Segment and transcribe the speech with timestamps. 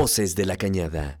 [0.00, 1.20] Voces de la Cañada.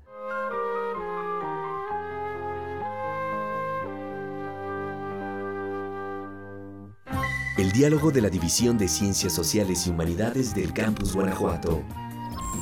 [7.58, 11.82] El diálogo de la División de Ciencias Sociales y Humanidades del Campus Guanajuato.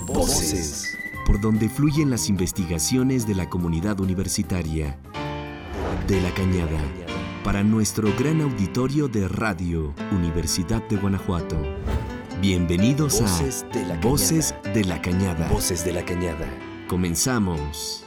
[0.08, 0.98] Voces.
[1.24, 4.98] Por donde fluyen las investigaciones de la comunidad universitaria.
[6.08, 6.80] De la Cañada.
[7.44, 11.56] Para nuestro gran auditorio de Radio Universidad de Guanajuato.
[12.40, 15.48] Bienvenidos a Voces de la Cañada.
[15.48, 16.46] Voces de la Cañada.
[16.86, 18.04] Comenzamos.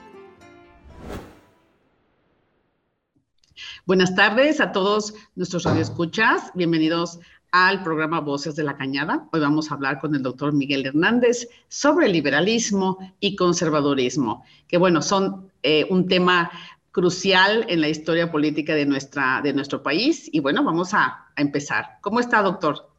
[3.86, 6.52] Buenas tardes a todos nuestros radioescuchas.
[6.56, 7.20] Bienvenidos
[7.52, 9.28] al programa Voces de la Cañada.
[9.34, 15.02] Hoy vamos a hablar con el doctor Miguel Hernández sobre liberalismo y conservadurismo, que bueno,
[15.02, 16.50] son eh, un tema
[16.94, 20.30] crucial en la historia política de, nuestra, de nuestro país.
[20.32, 21.98] Y bueno, vamos a, a empezar.
[22.00, 22.91] ¿Cómo está, doctor?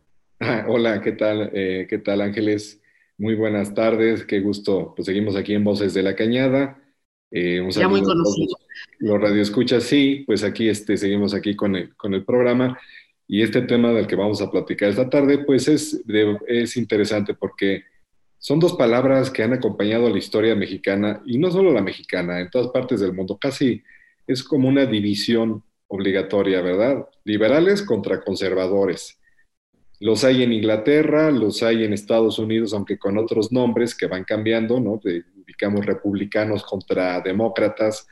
[0.69, 1.51] Hola, ¿qué tal?
[1.53, 2.81] Eh, ¿Qué tal, Ángeles?
[3.19, 4.93] Muy buenas tardes, qué gusto.
[4.97, 6.83] Pues seguimos aquí en Voces de la Cañada.
[7.31, 8.57] Eh, ya muy conocido.
[8.99, 12.79] Los radioescuchas, sí, pues aquí este, seguimos aquí con el, con el programa.
[13.29, 16.03] Y este tema del que vamos a platicar esta tarde, pues es,
[16.49, 17.85] es interesante porque
[18.39, 22.41] son dos palabras que han acompañado a la historia mexicana, y no solo la mexicana,
[22.41, 23.39] en todas partes del mundo.
[23.41, 23.83] Casi
[24.27, 27.09] es como una división obligatoria, ¿verdad?
[27.25, 29.22] Liberales contra conservadores.
[30.03, 34.25] Los hay en Inglaterra, los hay en Estados Unidos, aunque con otros nombres que van
[34.25, 35.01] cambiando, ¿no?
[35.03, 35.23] De,
[35.87, 38.09] republicanos contra demócratas.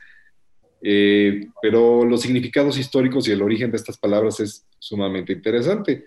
[0.81, 6.05] Eh, pero los significados históricos y el origen de estas palabras es sumamente interesante.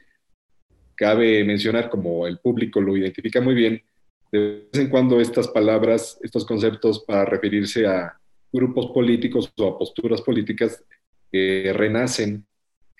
[0.96, 3.82] Cabe mencionar, como el público lo identifica muy bien,
[4.32, 8.18] de vez en cuando estas palabras, estos conceptos para referirse a
[8.50, 10.82] grupos políticos o a posturas políticas
[11.30, 12.46] renacen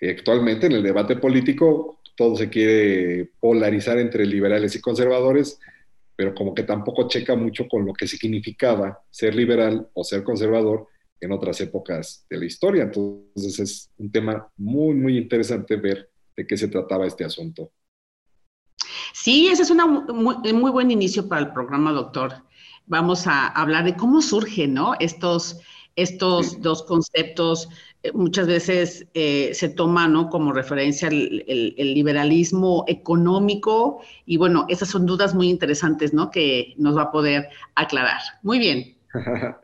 [0.01, 5.59] actualmente en el debate político todo se quiere polarizar entre liberales y conservadores,
[6.15, 10.87] pero como que tampoco checa mucho con lo que significaba ser liberal o ser conservador
[11.19, 12.83] en otras épocas de la historia.
[12.83, 17.71] Entonces es un tema muy, muy interesante ver de qué se trataba este asunto.
[19.13, 22.43] Sí, ese es un muy, buen inicio para el programa, doctor.
[22.85, 24.93] Vamos a hablar de cómo surgen ¿no?
[24.99, 25.59] estos,
[25.95, 27.69] estos dos conceptos
[28.03, 30.29] eh, muchas veces eh, se toma ¿no?
[30.29, 36.29] como referencia el, liberalismo económico y bueno, esas son dudas muy interesantes ¿no?
[36.29, 38.19] que nos va a poder aclarar.
[38.43, 38.95] Muy bien.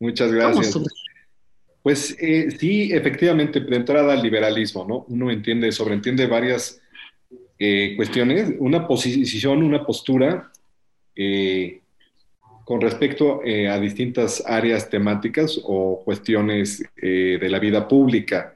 [0.00, 0.78] Muchas gracias.
[1.82, 5.06] Pues eh, sí, efectivamente, de entrada al liberalismo, ¿no?
[5.08, 6.80] Uno entiende, sobreentiende varias
[7.96, 10.52] cuestiones, una posición, una postura
[12.68, 18.54] con respecto eh, a distintas áreas temáticas o cuestiones eh, de la vida pública.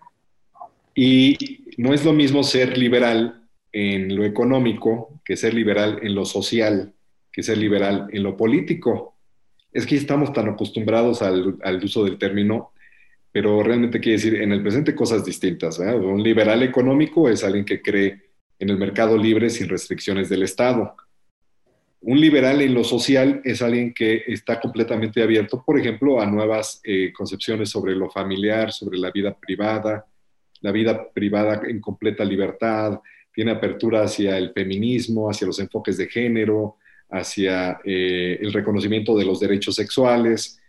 [0.95, 3.43] Y no es lo mismo ser liberal
[3.73, 6.93] en lo económico que ser liberal en lo social,
[7.33, 9.17] que ser liberal en lo político.
[9.73, 12.73] Es que estamos tan acostumbrados al, uso del término,
[13.33, 15.79] pero realmente quiere decir en el presente cosas distintas.
[15.79, 18.21] Un liberal económico es alguien que cree
[18.59, 20.97] en el mercado libre sin restricciones del Estado
[22.03, 26.81] un liberal en lo social es alguien que está completamente abierto, por ejemplo, a nuevas
[26.83, 30.05] eh, concepciones sobre lo familiar, sobre la vida privada,
[30.61, 33.01] la vida privada en completa libertad,
[33.33, 36.77] tiene apertura hacia el feminismo, hacia los enfoques de género,
[37.09, 40.61] hacia eh, el reconocimiento de los derechos sexuales.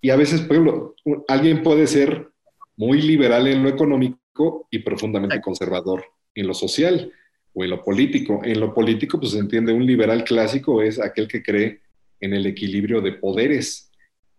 [0.00, 0.94] Y a veces, por ejemplo,
[1.26, 2.28] alguien puede ser
[2.76, 6.04] muy liberal en lo económico y profundamente conservador
[6.34, 7.12] en lo social
[7.52, 8.40] o en lo político.
[8.44, 11.80] En lo político, pues se entiende, un liberal clásico es aquel que cree
[12.20, 13.90] en el equilibrio de poderes,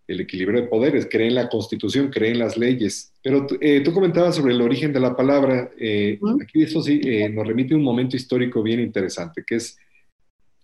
[0.07, 3.13] el equilibrio de poderes, cree en la constitución, cree en las leyes.
[3.23, 7.29] Pero eh, tú comentabas sobre el origen de la palabra, eh, aquí eso sí eh,
[7.29, 9.77] nos remite a un momento histórico bien interesante, que es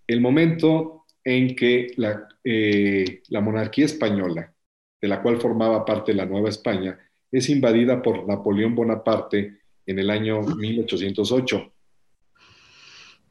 [0.05, 4.53] el momento en que la, la monarquía española,
[5.01, 6.97] de la cual formaba parte la Nueva España,
[7.29, 11.73] es invadida por Napoleón Bonaparte en el año 1808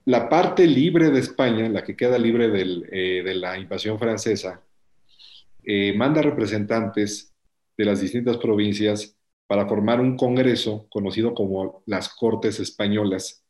[0.06, 4.63] la parte libre de España, la que queda libre eh, de la invasión francesa,
[5.65, 7.34] eh, manda representantes
[7.77, 9.16] de las distintas provincias
[9.48, 13.45] para formar un congreso conocido como las Cortes Españolas.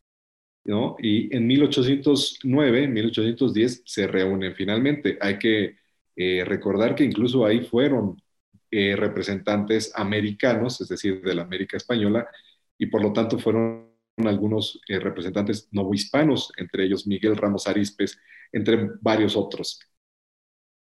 [0.98, 5.16] Y en 1809, 1810 se reúnen finalmente.
[5.20, 5.76] Hay que
[6.16, 8.20] eh, recordar que incluso ahí fueron
[8.68, 12.28] representantes americanos, es decir, de la América Española,
[12.76, 13.85] y por lo tanto fueron
[14.18, 18.18] algunos eh, representantes novohispanos, entre ellos Miguel Ramos Arispes,
[18.52, 19.80] entre varios otros.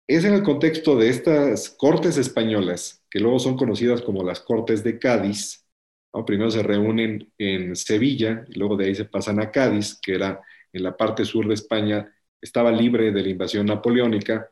[0.08, 4.84] Es en el contexto de estas cortes españolas, que luego son conocidas como las Cortes
[4.84, 5.68] de Cádiz,
[6.26, 10.42] primero se reúnen en Sevilla, luego de ahí se pasan a Cádiz, que era
[10.74, 14.50] en la parte sur de España, estaba libre de la invasión napoleónica,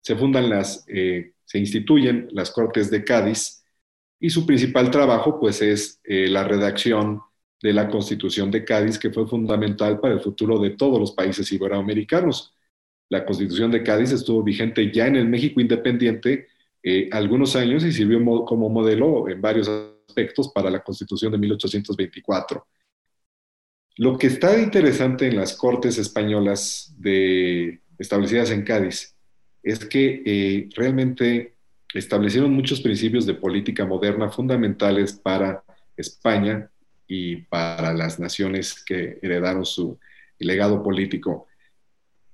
[0.00, 3.64] se fundan las, eh, se instituyen las Cortes de Cádiz
[4.18, 7.20] y su principal trabajo pues es eh, la redacción
[7.62, 11.50] de la Constitución de Cádiz, que fue fundamental para el futuro de todos los países
[11.52, 12.54] iberoamericanos.
[13.08, 16.48] La Constitución de Cádiz estuvo vigente ya en el México independiente
[16.82, 22.66] eh, algunos años y sirvió como modelo en varios aspectos para la Constitución de 1824.
[23.98, 29.14] Lo que está interesante en las Cortes españolas de, establecidas en Cádiz
[29.62, 31.54] es que eh, realmente
[31.94, 35.62] establecieron muchos principios de política moderna fundamentales para
[35.96, 36.71] España
[37.14, 39.98] y para las naciones que heredaron su
[40.38, 41.46] legado político.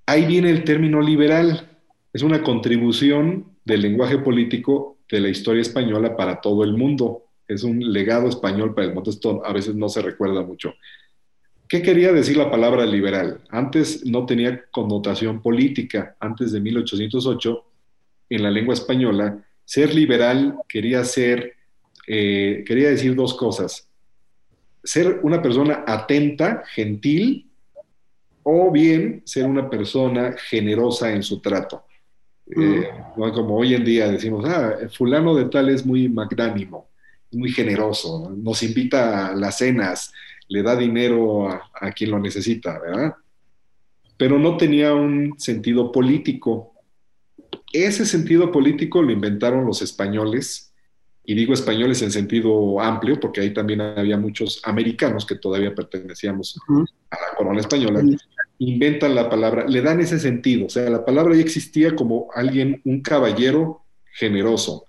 [0.06, 1.68] Ahí viene el término liberal.
[2.12, 7.24] Es una contribución del lenguaje político de la historia española para todo el mundo.
[7.48, 9.10] Es un legado español para el mundo.
[9.10, 10.74] Esto a veces no se recuerda mucho.
[11.68, 13.40] ¿Qué quería decir la palabra liberal?
[13.50, 16.16] Antes no tenía connotación política.
[16.20, 17.64] Antes de 1808,
[18.30, 21.54] en la lengua española, ser liberal quería, ser,
[22.06, 23.87] eh, quería decir dos cosas.
[24.88, 27.46] Ser una persona atenta, gentil,
[28.42, 31.84] o bien ser una persona generosa en su trato.
[32.46, 33.32] Eh, mm.
[33.34, 36.88] Como hoy en día decimos, ah, fulano de tal es muy magnánimo,
[37.32, 40.10] muy generoso, nos invita a las cenas,
[40.48, 43.14] le da dinero a, quien lo necesita, ¿verdad?
[44.16, 46.72] Pero no tenía un sentido político.
[47.74, 50.67] Ese sentido político lo inventaron los españoles,
[51.28, 56.58] y digo españoles en sentido amplio, porque ahí también había muchos americanos que todavía pertenecíamos
[57.10, 58.02] a la corona española,
[58.56, 62.80] inventan la palabra, le dan ese sentido, o sea, la palabra ya existía como alguien,
[62.86, 64.86] un caballero generoso,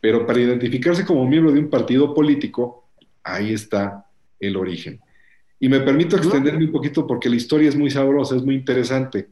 [0.00, 2.88] pero para identificarse como miembro de un partido político,
[3.22, 4.06] ahí está
[4.40, 5.00] el origen.
[5.60, 9.28] Y me permito extenderme un poquito porque la historia es muy sabrosa, es muy interesante.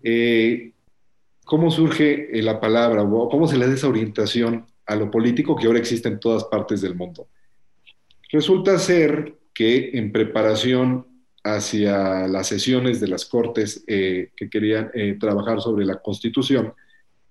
[0.00, 0.74] Eh,
[1.44, 5.66] ¿Cómo surge eh, la palabra cómo se le da esa orientación a lo político que
[5.66, 7.28] ahora existe en todas partes del mundo?
[8.32, 11.06] Resulta ser que en preparación
[11.44, 14.90] hacia las sesiones de las Cortes eh, que querían
[15.20, 16.74] trabajar sobre la Constitución,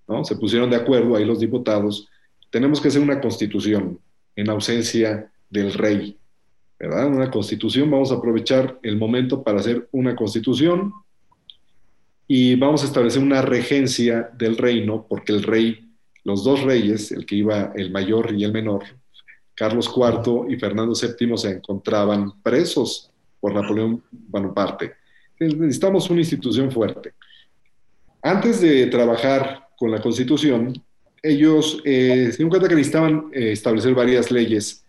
[0.07, 0.24] ¿no?
[0.24, 2.07] se pusieron de acuerdo ahí los diputados,
[2.50, 4.00] tenemos que hacer una constitución
[4.36, 6.18] en ausencia del rey.
[6.80, 7.07] ¿verdad?
[7.07, 10.94] Una constitución, vamos a aprovechar el momento para hacer una constitución
[12.27, 15.87] y vamos a establecer una regencia del reino, porque el rey,
[16.27, 18.83] los dos reyes, el que iba el mayor y el menor,
[19.56, 23.09] Carlos IV y Fernando VII se encontraban presos
[23.39, 24.95] por Napoleón Bonaparte.
[25.39, 27.13] Necesitamos una institución fuerte.
[28.21, 30.74] Antes de trabajar con la constitución,
[31.24, 34.83] ellos eh, se dieron cuenta que necesitaban eh, establecer varias leyes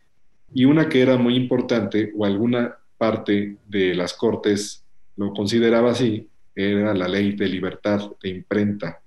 [0.52, 4.82] y una que era muy importante, o alguna parte de las Cortes
[5.17, 9.00] lo consideraba así, era la ley de libertad de imprenta.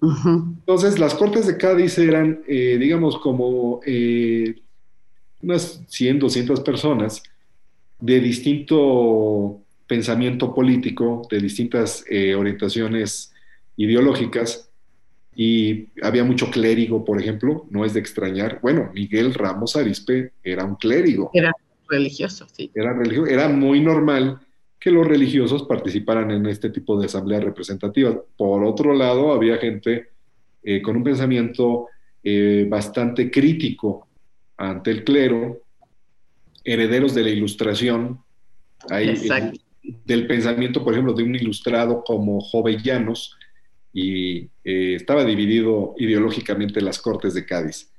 [0.00, 4.54] Entonces, las Cortes de Cádiz eran, eh, digamos, como eh,
[5.42, 7.22] unas 100, 200 personas
[7.98, 13.32] de distinto pensamiento político, de distintas eh, orientaciones
[13.76, 14.70] ideológicas,
[15.34, 18.58] y había mucho clérigo, por ejemplo, no es de extrañar.
[18.62, 21.30] Bueno, Miguel Ramos Arispe era un clérigo.
[21.34, 21.52] Era
[21.88, 22.70] religioso, sí.
[22.74, 23.30] Era religioso.
[23.30, 24.40] Era muy normal
[24.78, 28.16] que los religiosos participaran en este tipo de asambleas representativas.
[28.36, 30.08] Por otro lado, había gente
[30.62, 31.88] eh, con un pensamiento
[32.22, 34.08] eh, bastante crítico
[34.56, 35.62] ante el clero,
[36.64, 38.20] herederos de la ilustración,
[40.04, 43.36] del pensamiento, por ejemplo, de un ilustrado como Jovellanos,
[43.92, 47.90] y eh, estaba dividido ideológicamente las Cortes de Cádiz.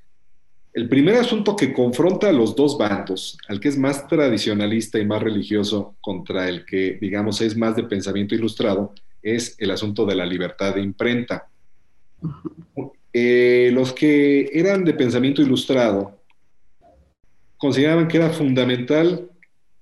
[0.77, 5.07] El primer asunto que confronta a los dos bandos, al que es más tradicionalista y
[5.07, 8.93] más religioso contra el que, digamos, es más de pensamiento ilustrado,
[9.24, 11.48] es el asunto de la libertad de imprenta.
[13.12, 16.22] Eh, los que eran de pensamiento ilustrado
[17.57, 19.31] consideraban que era fundamental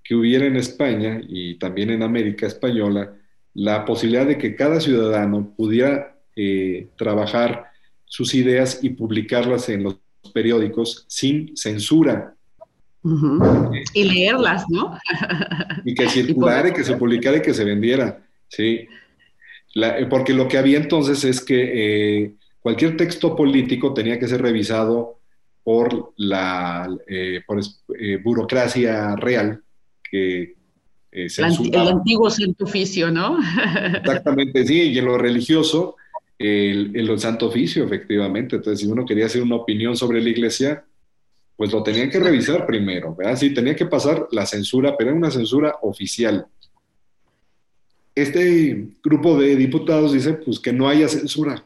[0.01, 3.13] que hubiera en España y también en América Española
[3.53, 7.65] la posibilidad de que cada ciudadano pudiera eh, trabajar
[8.05, 9.97] sus ideas y publicarlas en los
[10.29, 12.35] periódicos sin censura.
[13.93, 14.97] y leerlas, ¿no?
[15.85, 18.87] y que circulara, y, que se publicara y que se vendiera, ¿sí?
[19.75, 24.41] Eh, porque lo que había entonces es que eh, cualquier texto político tenía que ser
[24.41, 25.19] revisado
[25.63, 26.89] por la
[27.45, 27.61] por,
[28.23, 29.61] burocracia real
[30.09, 30.55] que
[31.15, 33.39] el antiguo santo oficio, ¿no?
[33.95, 35.95] Exactamente, sí, y en lo religioso,
[36.37, 38.57] el, el, santo oficio, efectivamente.
[38.57, 40.85] Entonces, si uno quería hacer una opinión sobre la iglesia,
[41.55, 43.37] pues lo tenían que revisar primero, ¿verdad?
[43.37, 46.47] Sí, tenía que pasar la censura, pero era una censura oficial.
[48.13, 51.65] Este grupo de diputados dice, pues que no haya censura,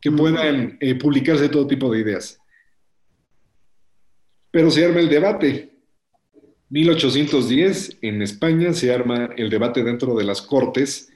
[0.00, 2.40] que puedan eh, publicarse todo tipo de ideas.
[4.50, 5.70] Pero se arma el debate.
[6.70, 11.09] 1810 en España se arma el debate dentro de las Cortes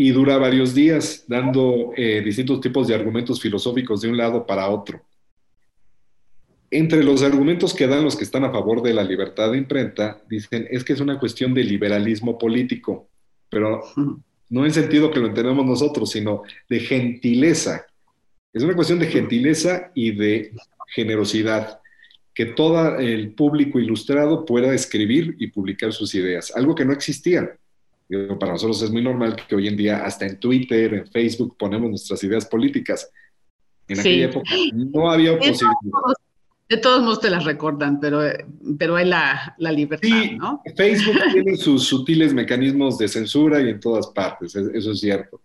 [0.00, 4.68] y dura varios días dando eh, distintos tipos de argumentos filosóficos de un lado para
[4.68, 5.02] otro.
[6.70, 10.22] Entre los argumentos que dan los que están a favor de la libertad de imprenta,
[10.30, 13.08] dicen es que es una cuestión de liberalismo político,
[13.50, 13.82] pero
[14.50, 17.84] no en sentido que lo entendemos nosotros, sino de gentileza.
[18.52, 20.52] Es una cuestión de gentileza y de
[20.94, 21.80] generosidad,
[22.32, 27.50] que todo el público ilustrado pueda escribir y publicar sus ideas, algo que no existía.
[28.40, 31.90] Para nosotros es muy normal que hoy en día hasta en Twitter, en Facebook ponemos
[31.90, 33.10] nuestras ideas políticas.
[33.86, 35.74] En aquella época no había posibilidad.
[36.68, 38.20] De todos modos te las recordan, pero,
[38.78, 40.62] pero hay la, libertad, sí, ¿no?
[40.76, 45.40] Facebook tiene sus sutiles mecanismos de censura y en todas partes, eso es cierto.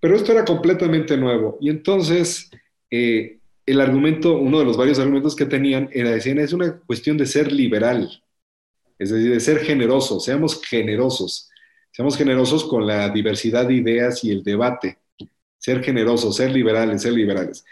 [0.00, 1.58] Pero esto era completamente nuevo.
[1.60, 2.50] Y entonces,
[2.90, 7.18] eh, el argumento, uno de los varios argumentos que tenían era, decir, es una cuestión
[7.18, 8.08] de ser liberal,
[8.98, 11.47] es decir, de ser generosos, seamos generosos,
[11.98, 14.98] seamos generosos con la diversidad de ideas y el debate,
[15.58, 17.64] ser generosos, ser liberales, ser liberales.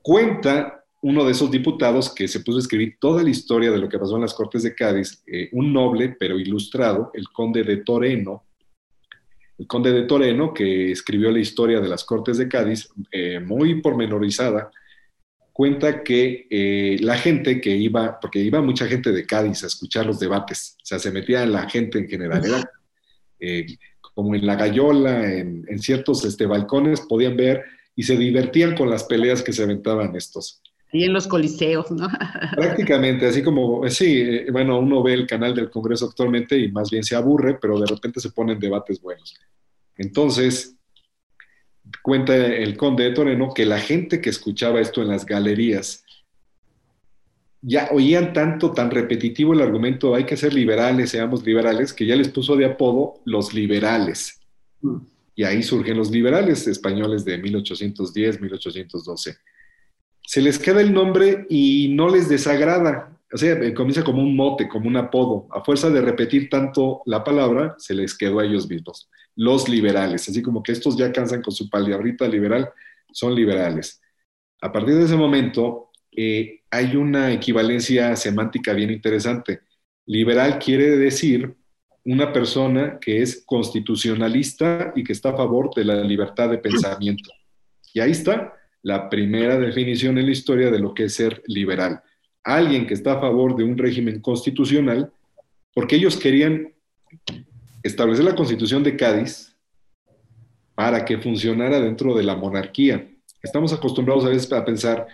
[0.00, 3.88] Cuenta uno de esos diputados que se puso a escribir toda la historia de lo
[3.88, 7.78] que pasó en las Cortes de Cádiz, eh, un noble pero ilustrado, el conde de
[7.78, 8.44] Toreno,
[9.58, 13.80] el conde de Toreno, que escribió la historia de las Cortes de Cádiz, eh, muy
[13.80, 14.70] pormenorizada,
[15.52, 20.06] cuenta que eh, la gente que iba, porque iba mucha gente de Cádiz a escuchar
[20.06, 22.70] los debates, o sea, se metía la gente en general, era
[24.14, 27.64] como en la gallola, en, en ciertos este, balcones, podían ver
[27.94, 30.62] y se divertían con las peleas que se aventaban estos.
[30.92, 32.08] Y en los coliseos, ¿no?
[32.56, 36.72] Prácticamente, así como, eh, sí, eh, bueno, uno ve el canal del Congreso actualmente y
[36.72, 39.36] más bien se aburre, pero de repente se ponen debates buenos.
[39.96, 40.76] Entonces,
[42.02, 46.04] cuenta el conde de Toreno que la gente que escuchaba esto en las galerías
[47.60, 52.16] ya oían tanto, tan repetitivo el argumento, hay que ser liberales, seamos liberales, que ya
[52.16, 54.40] les puso de apodo los liberales.
[54.80, 54.98] Mm.
[55.34, 59.36] Y ahí surgen los liberales españoles de 1810, 1812
[60.28, 63.18] se les queda el nombre y no les desagrada.
[63.32, 65.48] O sea, eh, comienza como un mote, como un apodo.
[65.50, 69.08] A fuerza de repetir tanto la palabra, se les quedó a ellos mismos.
[69.36, 72.68] Los liberales, así como que estos ya cansan con su palabrita liberal,
[73.10, 74.02] son liberales.
[74.60, 79.60] A partir de ese momento, eh, hay una equivalencia semántica bien interesante.
[80.06, 81.54] Liberal quiere decir
[82.04, 87.30] una persona que es constitucionalista y que está a favor de la libertad de pensamiento.
[87.92, 92.02] Y ahí está, la primera definición en la historia de lo que es ser liberal.
[92.44, 95.12] Alguien que está a favor de un régimen constitucional,
[95.74, 96.72] porque ellos querían
[97.82, 99.54] establecer la constitución de Cádiz
[100.74, 103.06] para que funcionara dentro de la monarquía.
[103.42, 105.06] Estamos acostumbrados a veces a pensar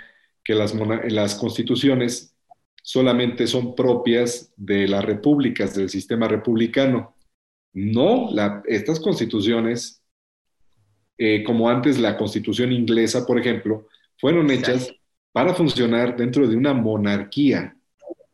[0.45, 0.75] que las,
[1.09, 2.35] las constituciones
[2.83, 7.15] solamente son propias de las repúblicas, del sistema republicano.
[7.73, 8.29] No,
[8.67, 10.05] estas constituciones
[11.17, 14.93] eh, como antes la constitución inglesa, por ejemplo, fueron hechas
[15.33, 17.77] para funcionar dentro de una monarquía,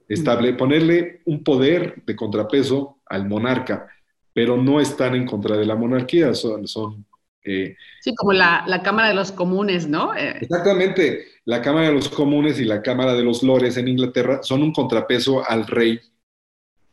[0.09, 3.89] estable, ponerle un poder de contrapeso al monarca,
[4.33, 6.67] pero no están en contra de la monarquía, son...
[6.67, 7.07] son
[7.45, 10.15] eh, sí, como la, la, Cámara de los Comunes, ¿no?
[10.15, 14.41] Eh, exactamente, la Cámara de los Comunes y la Cámara de los Lores en Inglaterra
[14.43, 16.01] son un contrapeso al rey.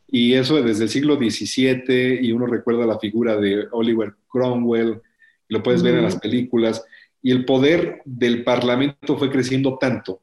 [0.10, 5.02] Y eso desde el siglo XVII, y uno recuerda la figura de Oliver Cromwell,
[5.50, 6.86] lo puedes ver en las películas,
[7.22, 10.22] y el poder del Parlamento fue creciendo tanto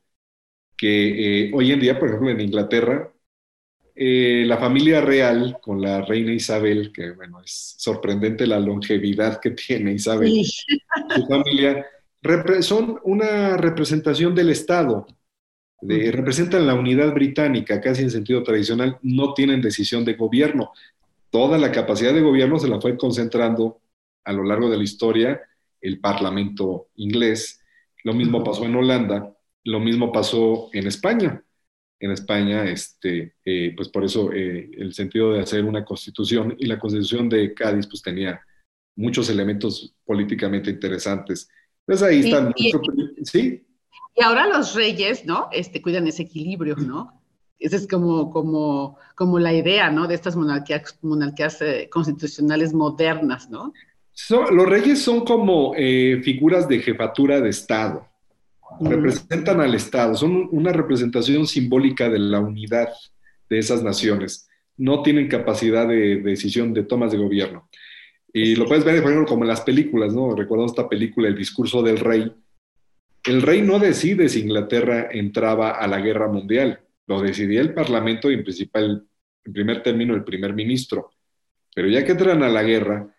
[0.77, 3.13] que eh, hoy en día, por ejemplo, en Inglaterra,
[3.95, 9.51] eh, la familia real con la reina Isabel, que bueno, es sorprendente la longevidad que
[9.51, 11.87] tiene Isabel, su familia,
[12.61, 15.07] son una representación del Estado,
[15.81, 20.73] representan la unidad británica, casi en sentido tradicional, no tienen decisión de gobierno.
[21.31, 23.81] Toda la capacidad de gobierno se la fue concentrando
[24.25, 25.41] a lo largo de la historia
[25.81, 27.61] el Parlamento inglés.
[28.03, 29.35] Lo mismo pasó en Holanda,
[29.65, 31.43] lo mismo pasó en España.
[32.01, 36.67] En España, este, eh, pues por eso eh, el sentido de hacer una constitución y
[36.67, 38.41] la constitución de Cádiz pues tenía
[38.97, 41.49] muchos elementos políticamente interesantes.
[41.87, 42.53] Pues ahí están.
[42.57, 42.73] Y,
[43.23, 43.67] sí.
[44.17, 45.49] Y ahora los reyes, ¿no?
[45.53, 47.23] Este, cuidan ese equilibrio, ¿no?
[47.59, 50.07] Esa es como, como, como la idea, ¿no?
[50.07, 53.73] De estas monarquías, monarquías eh, constitucionales modernas, ¿no?
[54.31, 58.07] los reyes son como figuras de jefatura de Estado.
[58.81, 62.89] Representan al Estado, son una representación simbólica de la unidad
[63.49, 64.49] de esas naciones.
[64.77, 67.69] No tienen capacidad de, decisión de tomas de gobierno.
[68.33, 70.35] Y lo puedes ver, por ejemplo, como en las películas, ¿no?
[70.35, 72.33] Recordamos esta película, El discurso del rey,
[73.25, 78.31] el rey no decide si Inglaterra entraba a la guerra mundial, lo decidía el Parlamento
[78.31, 79.07] y en principal,
[79.45, 81.11] en primer término, el primer ministro.
[81.75, 83.14] Pero ya que entran a la guerra,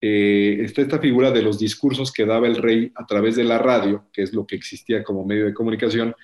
[0.00, 3.58] eh, está esta figura de los discursos que daba el rey a través de la
[3.58, 6.14] radio, que es lo que existía como medio de comunicación,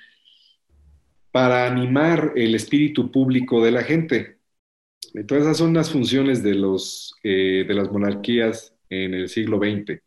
[1.30, 4.38] para animar el espíritu público de la gente.
[5.14, 10.00] Entonces, esas son las funciones de, los, eh, de las monarquías en el siglo XX.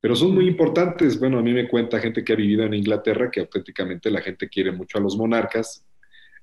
[0.00, 1.18] Pero son muy importantes.
[1.18, 4.48] Bueno, a mí me cuenta gente que ha vivido en Inglaterra que auténticamente la gente
[4.48, 5.84] quiere mucho a los monarcas.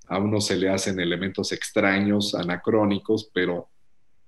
[0.07, 3.69] A uno se le hacen elementos extraños, anacrónicos, pero...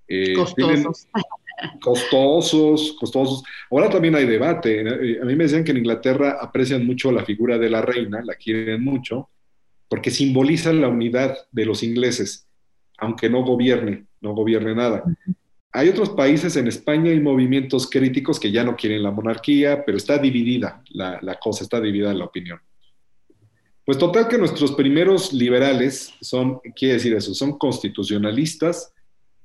[0.07, 1.07] Eh, costosos.
[1.81, 3.43] costosos, costosos.
[3.71, 4.81] Ahora también hay debate.
[5.21, 8.35] A mí me decían que en Inglaterra aprecian mucho la figura de la reina, la
[8.35, 9.29] quieren mucho,
[9.87, 12.47] porque simboliza la unidad de los ingleses,
[12.97, 15.03] aunque no gobierne, no gobierne nada.
[15.71, 19.97] Hay otros países, en España hay movimientos críticos que ya no quieren la monarquía, pero
[19.97, 22.59] está dividida la, la cosa, está dividida la opinión.
[23.85, 28.94] Pues total que nuestros primeros liberales son, quiere decir eso, son constitucionalistas,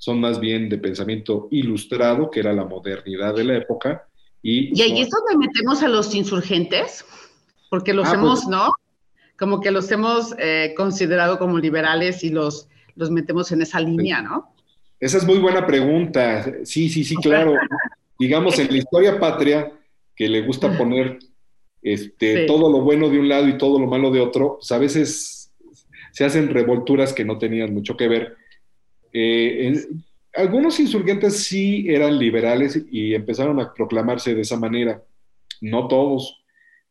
[0.01, 4.09] son más bien de pensamiento ilustrado, que era la modernidad de la época.
[4.43, 7.05] Y, ¿Y ahí es donde metemos a los insurgentes,
[7.69, 8.73] porque los ah, hemos, pues ¿no?
[9.39, 12.67] Como que los hemos eh, considerado como liberales y los,
[12.97, 14.55] los metemos en esa línea, ¿no?
[14.99, 16.51] Esa es muy buena pregunta.
[16.65, 17.53] Sí, sí, sí, claro.
[18.19, 19.71] Digamos, en la historia patria,
[20.17, 21.19] que le gusta poner
[21.83, 24.79] este, todo lo bueno de un lado y todo lo malo de otro, pues a
[24.79, 25.53] veces
[26.13, 28.40] se hacen revolturas que no tenían mucho que ver.
[29.13, 29.75] Eh,
[30.35, 35.03] algunos insurgentes sí eran liberales y empezaron a proclamarse de esa manera,
[35.61, 36.37] no todos.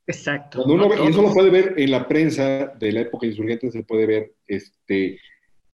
[0.08, 0.66] Exacto.
[0.68, 4.34] y eso lo puede ver en la prensa de la época insurgente, se puede ver
[4.48, 5.20] este,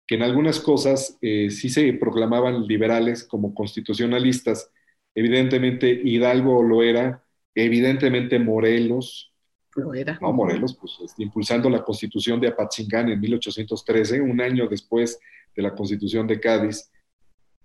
[0.08, 4.72] que en algunas cosas eh, sí se proclamaban liberales como constitucionalistas.
[5.14, 9.34] Evidentemente Hidalgo lo era, evidentemente Morelos.
[9.76, 10.18] Lo era.
[10.22, 15.20] No, Morelos, pues este, impulsando la constitución de Apatzingán en 1813, un año después
[15.56, 16.92] de la constitución de Cádiz.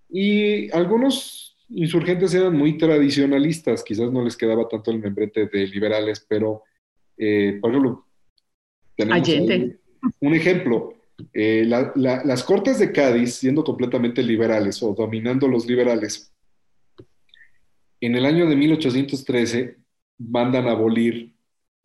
[0.08, 6.24] Y algunos insurgentes eran muy tradicionalistas, quizás no les quedaba tanto el membrete de liberales,
[6.28, 6.62] pero,
[7.16, 8.06] eh, por ejemplo,
[8.96, 9.28] tenemos
[10.20, 10.94] un ejemplo,
[11.32, 16.32] eh, las Cortes de Cádiz, siendo completamente liberales o dominando los liberales,
[18.00, 19.76] en el año de 1813
[20.18, 21.34] mandan a abolir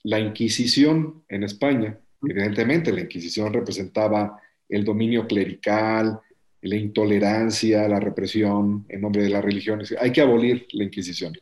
[0.04, 2.00] la Inquisición en España.
[2.22, 4.40] Evidentemente, la Inquisición representaba
[4.72, 6.20] el dominio clerical,
[6.62, 9.94] la intolerancia, la represión en nombre de las religiones.
[10.00, 11.34] Hay que abolir la Inquisición.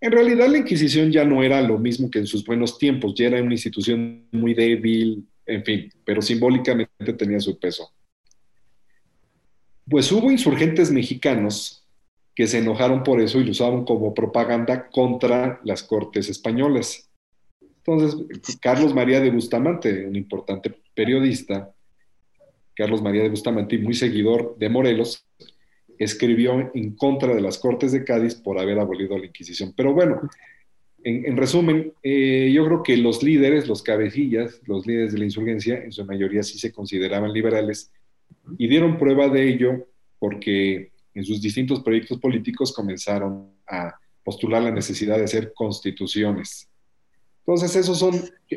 [0.00, 3.26] En realidad, la Inquisición ya no era lo mismo que en sus buenos tiempos, ya
[3.26, 7.92] era una institución muy débil, en fin, pero simbólicamente tenía su peso.
[9.88, 11.84] Pues hubo insurgentes mexicanos
[12.34, 17.10] que se enojaron por eso y lo usaban como propaganda contra las cortes españolas.
[17.60, 21.74] Entonces, Carlos María de Bustamante, un importante periodista,
[22.78, 25.26] Carlos María de Bustamante, muy seguidor de Morelos,
[25.98, 29.74] escribió en contra de las Cortes de Cádiz por haber abolido la Inquisición.
[29.76, 30.20] Pero bueno,
[31.02, 35.82] en, resumen, eh, yo creo que los líderes, los cabecillas, los líderes de la insurgencia,
[35.82, 37.90] en su mayoría sí se consideraban liberales
[38.56, 39.88] y dieron prueba de ello
[40.20, 46.68] porque en sus distintos proyectos políticos comenzaron a postular la necesidad de hacer constituciones.
[47.40, 48.14] Entonces, esos son...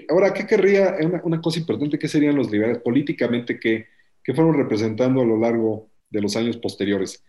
[0.10, 0.96] Ahora, ¿qué querría?
[1.24, 3.88] Una, cosa importante, ¿qué serían los liberales políticamente que,
[4.24, 7.24] que fueron representando a lo largo de los años posteriores?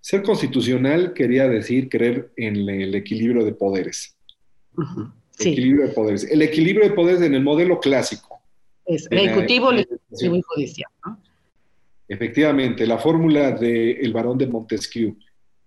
[0.00, 4.16] Ser constitucional quería decir creer en el equilibrio de poderes.
[5.38, 6.24] Equilibrio de poderes.
[6.24, 8.40] El equilibrio de poderes en el modelo clásico.
[8.84, 10.90] Es ejecutivo, legislativo y judicial.
[12.08, 15.16] Efectivamente, la fórmula del el varón de Montesquieu.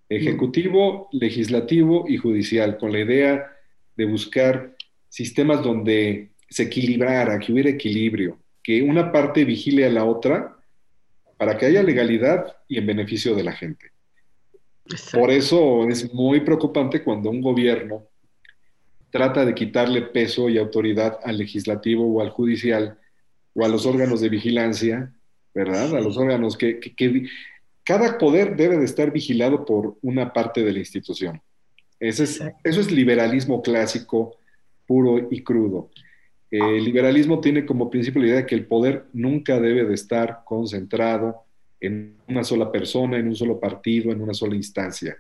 [0.10, 3.52] Ejecutivo, legislativo y judicial, con la idea
[3.96, 4.76] de buscar
[5.10, 10.55] sistemas donde se equilibrara, que hubiera equilibrio, que una parte vigile a la otra
[11.38, 13.92] para que haya legalidad y en beneficio de la gente.
[15.12, 18.04] Por eso es muy preocupante cuando un gobierno
[19.10, 23.00] trata de quitarle peso y autoridad al legislativo o al judicial
[23.54, 25.14] o a los órganos de vigilancia,
[25.54, 25.96] ¿verdad?
[25.96, 26.80] A los órganos que,
[27.84, 31.42] cada poder debe de estar vigilado por una parte de la institución.
[32.00, 34.38] es, eso es liberalismo clásico,
[34.86, 35.90] puro y crudo.
[36.52, 40.44] El liberalismo tiene como principio la idea de que el poder nunca debe de estar
[40.46, 41.44] concentrado
[41.80, 45.18] en una sola persona, en un solo partido, en una sola instancia.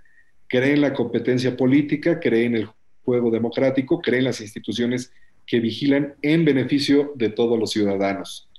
[0.47, 2.69] Cree en la competencia política, cree en el
[3.03, 5.11] juego democrático, creen las instituciones
[5.45, 8.49] que vigilan en beneficio de todos los ciudadanos.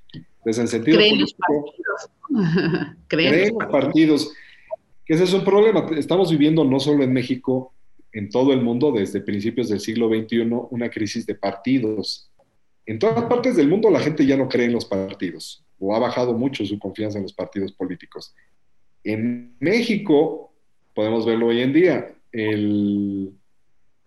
[0.44, 2.10] Desde el sentido creen los partidos.
[3.08, 4.32] creen, los partidos.
[5.04, 5.86] Que ese es un problema.
[5.96, 7.72] Estamos viviendo no solo en México,
[8.12, 12.30] en todo el mundo desde principios del siglo XXI una crisis de partidos.
[12.86, 15.98] En todas partes del mundo la gente ya no cree en los partidos o ha
[15.98, 18.34] bajado mucho su confianza en los partidos políticos.
[19.04, 20.52] En México,
[20.94, 23.32] podemos verlo hoy en día, el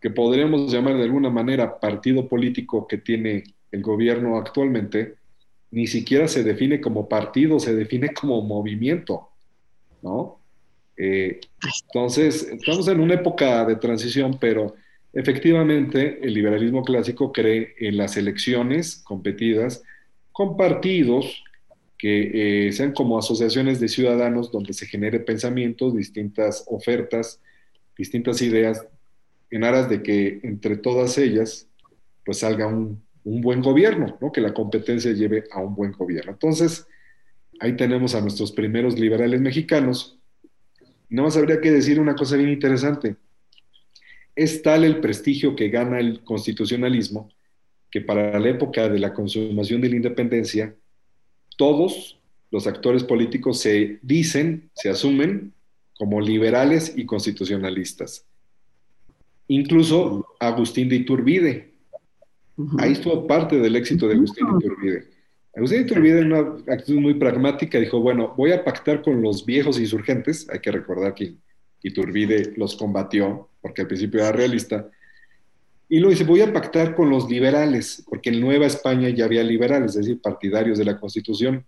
[0.01, 5.15] que podríamos llamar de alguna manera partido político que tiene el gobierno actualmente,
[5.71, 9.29] ni siquiera se define como partido, se define como movimiento,
[10.01, 10.39] ¿no?
[10.97, 11.39] Eh,
[11.85, 14.75] entonces, estamos en una época de transición, pero
[15.13, 19.83] efectivamente el liberalismo clásico cree en las elecciones competidas
[20.31, 21.43] con partidos
[21.97, 27.41] que eh, sean como asociaciones de ciudadanos donde se genere pensamientos, distintas ofertas,
[27.97, 28.87] distintas ideas,
[29.51, 31.67] en aras de que entre todas ellas
[32.25, 34.31] pues salga un, buen gobierno, ¿no?
[34.31, 36.31] que la competencia lleve a un buen gobierno.
[36.31, 36.87] Entonces,
[37.59, 40.17] ahí tenemos a nuestros primeros liberales mexicanos.
[41.09, 43.17] No más habría que decir una cosa bien interesante.
[44.39, 47.29] Es tal el prestigio que gana el constitucionalismo
[47.91, 50.73] que para la época de la consumación de la independencia,
[51.57, 52.17] todos
[52.49, 55.51] los actores políticos se dicen, se asumen
[55.97, 58.25] como liberales y constitucionalistas.
[59.49, 61.73] Incluso Agustín de Iturbide.
[62.77, 65.07] Ahí estuvo parte del éxito de Agustín de Iturbide.
[65.53, 69.45] Agustín de Iturbide, en una actitud muy pragmática, dijo, bueno, voy a pactar con los
[69.45, 70.47] viejos insurgentes.
[70.49, 71.33] Hay que recordar que
[71.83, 74.89] Iturbide los combatió, porque al principio era realista.
[75.87, 79.43] Y luego dice, voy a pactar con los liberales, porque en Nueva España ya había
[79.43, 81.65] liberales, es decir, partidarios de la Constitución.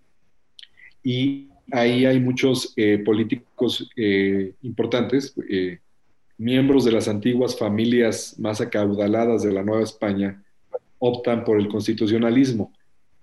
[1.04, 5.80] Y ahí hay muchos eh, políticos eh, importantes, eh,
[6.38, 10.44] miembros de las antiguas familias más acaudaladas de la Nueva España,
[11.00, 12.72] optan por el constitucionalismo.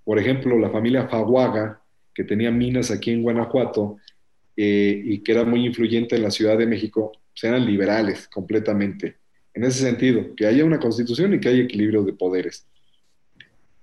[0.03, 1.81] Por ejemplo, la familia Faguaga,
[2.13, 3.97] que tenía minas aquí en Guanajuato
[4.61, 9.15] y que era muy influyente en la Ciudad de México, pues eran liberales completamente
[9.53, 12.65] en ese sentido, que haya una constitución y que haya equilibrio de poderes.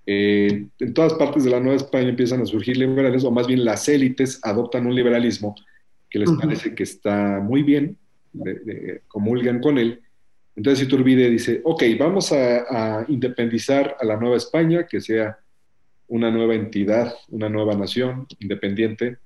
[0.06, 3.64] Eh, en todas partes de la Nueva España empiezan a surgir liberales, o más bien
[3.64, 5.54] las élites adoptan un liberalismo
[6.08, 7.98] que les parece que está muy bien,
[9.08, 10.00] comulgan con él.
[10.54, 15.38] Entonces Iturbide dice, ok, vamos a, a independizar a la Nueva España, que sea
[16.08, 19.18] una nueva entidad, una nueva nación independiente.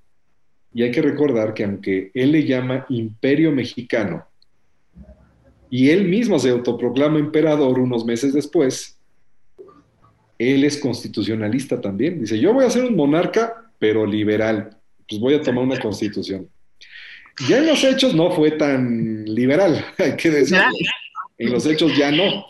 [0.72, 4.26] Y hay que recordar que aunque él le llama imperio mexicano,
[5.70, 8.98] y él mismo se autoproclama emperador unos meses después.
[10.36, 12.20] Él es constitucionalista también.
[12.20, 14.76] Dice, yo voy a ser un monarca, pero liberal.
[15.08, 16.48] Pues voy a tomar una constitución.
[17.48, 20.64] Ya en los hechos no fue tan liberal, hay que decirlo.
[21.38, 22.46] En los hechos ya no.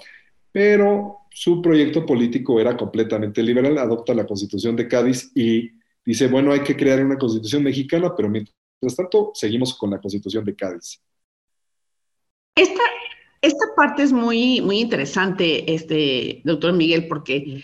[0.51, 3.79] Pero su proyecto político era completamente liberal.
[3.79, 5.71] Adopta la constitución de Cádiz y
[6.05, 8.55] dice, bueno, hay que crear una constitución mexicana, pero mientras
[8.97, 11.01] tanto seguimos con la constitución de Cádiz.
[12.55, 12.83] Esta,
[13.43, 17.63] esta parte es muy, muy interesante, este, doctor Miguel, porque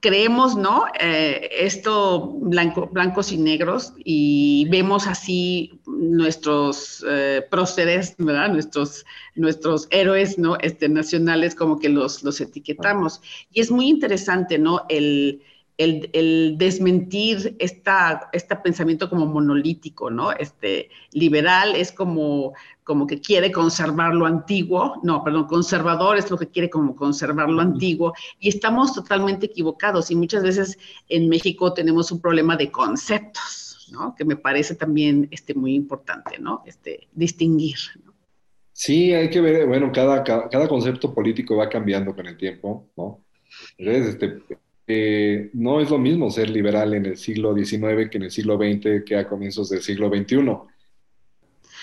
[0.00, 0.84] creemos, ¿no?
[1.00, 8.52] Eh, esto blanco, blancos y negros y vemos así nuestros eh, próceres, ¿verdad?
[8.52, 10.56] Nuestros, nuestros héroes, ¿no?
[10.60, 13.20] Este, nacionales como que los, los etiquetamos.
[13.50, 14.82] Y es muy interesante, ¿no?
[14.88, 15.42] El,
[15.78, 20.32] el, desmentir esta, este pensamiento como monolítico, ¿no?
[20.32, 26.36] Este, liberal es como, como que quiere conservar lo antiguo, no, perdón, conservador es lo
[26.36, 31.72] que quiere como conservar lo antiguo, y estamos totalmente equivocados, y muchas veces en México
[31.72, 34.14] tenemos un problema de conceptos, ¿no?
[34.16, 36.62] Que me parece también este, muy importante, ¿no?
[36.66, 38.12] Este, distinguir, ¿no?
[38.72, 42.88] Sí, hay que ver, bueno, cada, cada, cada concepto político va cambiando con el tiempo,
[42.96, 43.24] ¿no?
[43.76, 44.58] Entonces, este,
[44.90, 48.56] eh, no es lo mismo ser liberal en el siglo XIX que en el siglo
[48.56, 50.36] XX, que a comienzos del siglo XXI.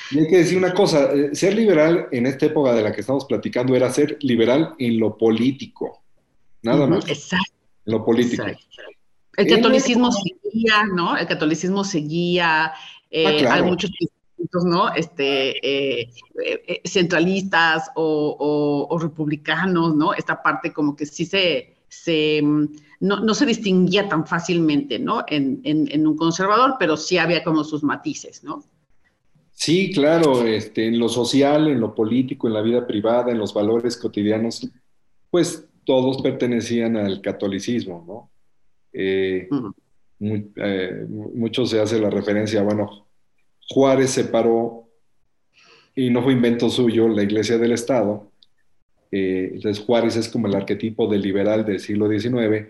[0.10, 3.02] Y hay que decir una cosa, eh, ser liberal en esta época de la que
[3.02, 6.02] estamos platicando era ser liberal en lo político,
[6.64, 7.08] nada más.
[7.08, 7.54] Exacto.
[7.86, 8.44] En lo político.
[9.38, 11.16] El catolicismo seguía, ¿no?
[11.16, 12.74] El catolicismo seguía,
[13.12, 13.92] eh, ah, hay muchos
[14.64, 14.94] ¿no?
[14.96, 16.10] Este,
[16.86, 20.14] centralistas o, o, republicanos, ¿no?
[20.14, 22.42] Esta parte como que sí se, se
[23.00, 25.24] no, se distinguía tan fácilmente, ¿no?
[25.28, 28.64] En, un conservador, pero sí había como sus matices, ¿no?
[29.52, 33.54] Sí, claro, este, en lo social, en lo político, en la vida privada, en los
[33.54, 34.68] valores cotidianos,
[35.30, 38.30] pues todos pertenecían al catolicismo, ¿no?
[38.92, 39.48] Eh,
[40.20, 43.08] eh, mucho se hace la referencia, bueno,
[43.70, 44.90] Juárez separó,
[45.96, 48.32] y no fue invento suyo, la iglesia del Estado.
[49.18, 52.68] Eh, entonces Juárez es como el arquetipo del liberal del siglo XIX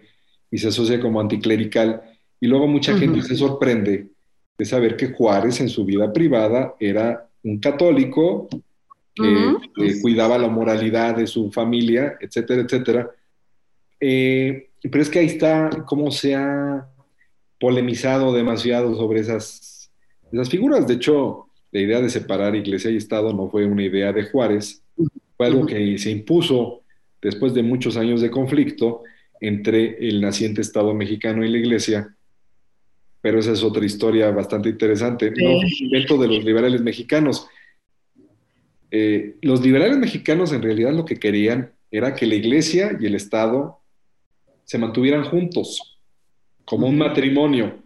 [0.52, 2.04] y se asocia como anticlerical.
[2.40, 4.10] Y luego mucha gente se sorprende
[4.56, 8.48] de saber que Juárez en su vida privada era un católico
[9.16, 13.10] que cuidaba la moralidad de su familia, etcétera, etcétera.
[14.00, 16.88] Eh, pero es que ahí está cómo se ha
[17.60, 19.90] polemizado demasiado sobre esas,
[20.32, 20.86] esas figuras.
[20.86, 24.85] De hecho, la idea de separar iglesia y Estado no fue una idea de Juárez,
[25.38, 26.84] fue algo que se impuso
[27.22, 29.04] después de muchos años de conflicto
[29.42, 32.16] entre el naciente Estado mexicano y la iglesia.
[33.22, 35.32] Pero esa es otra historia bastante interesante.
[35.32, 37.48] No fue invento de los liberales mexicanos.
[38.92, 43.16] Eh, los liberales mexicanos en realidad lo que querían era que la iglesia y el
[43.16, 43.80] Estado
[44.64, 46.00] se mantuvieran juntos,
[46.66, 47.84] como un matrimonio.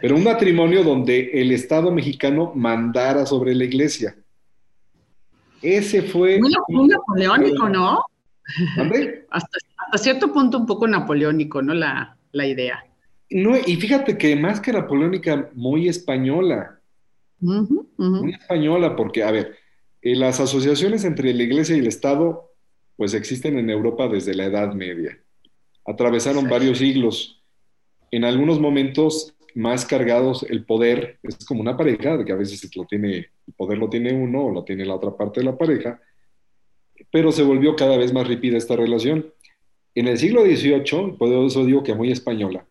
[0.00, 4.16] Pero un matrimonio donde el Estado mexicano mandara sobre la iglesia.
[5.66, 6.38] Ese fue...
[6.68, 8.00] Muy, napoleónico, ¿no?
[9.30, 9.58] hasta,
[9.98, 11.74] cierto punto un poco napoleónico, ¿no?
[11.74, 12.84] La, idea.
[13.30, 16.78] No, y fíjate que más que napoleónica, muy española.
[17.40, 19.56] Muy española, porque, a ver,
[20.02, 22.52] eh, las asociaciones entre la iglesia y el Estado,
[22.96, 25.18] pues existen en Europa desde la Edad Media
[25.86, 27.42] atravesaron varios siglos.
[28.10, 32.84] En algunos momentos más cargados el poder, es como una pareja, que a veces lo
[32.84, 35.98] tiene, el poder lo tiene uno o lo tiene la otra parte de la pareja,
[37.10, 39.32] pero se volvió cada vez más rípida esta relación.
[39.94, 42.66] En el siglo XVIII, por eso digo que muy española,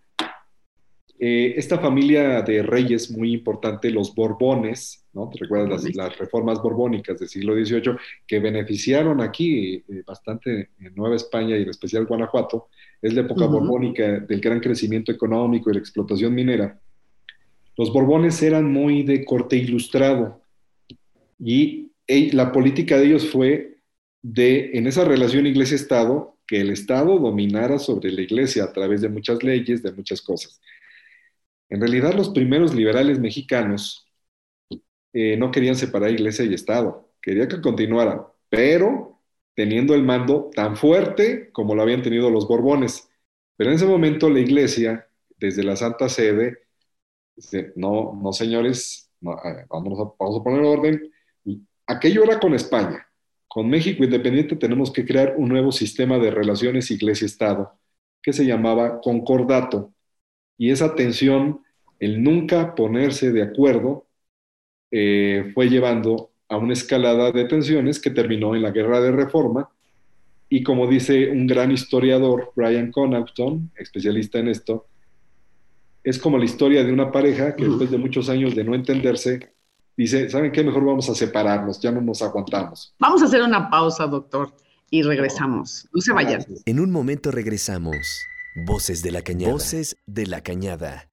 [1.17, 5.27] eh, esta familia de reyes muy importante, los Borbones, ¿no?
[5.29, 7.95] ¿Te recuerdas las, reformas borbónicas del siglo XVIII
[8.27, 12.67] que beneficiaron aquí eh, bastante en Nueva España y en especial Guanajuato?
[13.01, 16.79] Es la época borbónica del gran crecimiento económico y la explotación minera,
[17.77, 20.41] los Borbones eran muy de corte ilustrado
[21.39, 23.79] y la política de ellos fue
[24.21, 29.09] de, en esa relación iglesia-estado, que el Estado dominara sobre la iglesia a través de
[29.09, 30.61] muchas leyes, de muchas cosas.
[31.69, 34.07] En realidad los primeros liberales mexicanos
[35.13, 39.14] eh, no querían separar iglesia y Estado, querían que continuara, pero
[39.55, 43.09] teniendo el mando tan fuerte como lo habían tenido los Borbones.
[43.55, 46.59] Pero en ese momento la iglesia, desde la Santa Sede,
[47.35, 51.11] dice, no, no señores, vamos, a, vamos poner orden.
[51.87, 53.07] Aquello era con España.
[53.47, 57.79] Con México Independiente tenemos que crear un nuevo sistema de relaciones iglesia-estado
[58.21, 59.93] que se llamaba concordato.
[60.57, 61.61] Y esa tensión,
[61.99, 64.07] el nunca ponerse de acuerdo,
[64.91, 69.69] eh, fue llevando a una escalada de tensiones que terminó en la Guerra de Reforma.
[70.49, 74.85] Y como dice un gran historiador, Brian Connaughton, especialista en esto,
[76.03, 79.53] es como la historia de una pareja que después de muchos años de no entenderse,
[79.97, 80.63] dice, ¿saben qué?
[80.63, 82.93] Mejor vamos a separarnos, ya no nos aguantamos.
[82.99, 84.53] Vamos a hacer una pausa, doctor,
[84.91, 85.89] y regresamos.
[85.91, 86.45] No se vayan.
[86.65, 87.97] En un momento regresamos.
[88.67, 89.51] Voces de la Cañada.
[89.51, 91.09] Voces de la Cañada.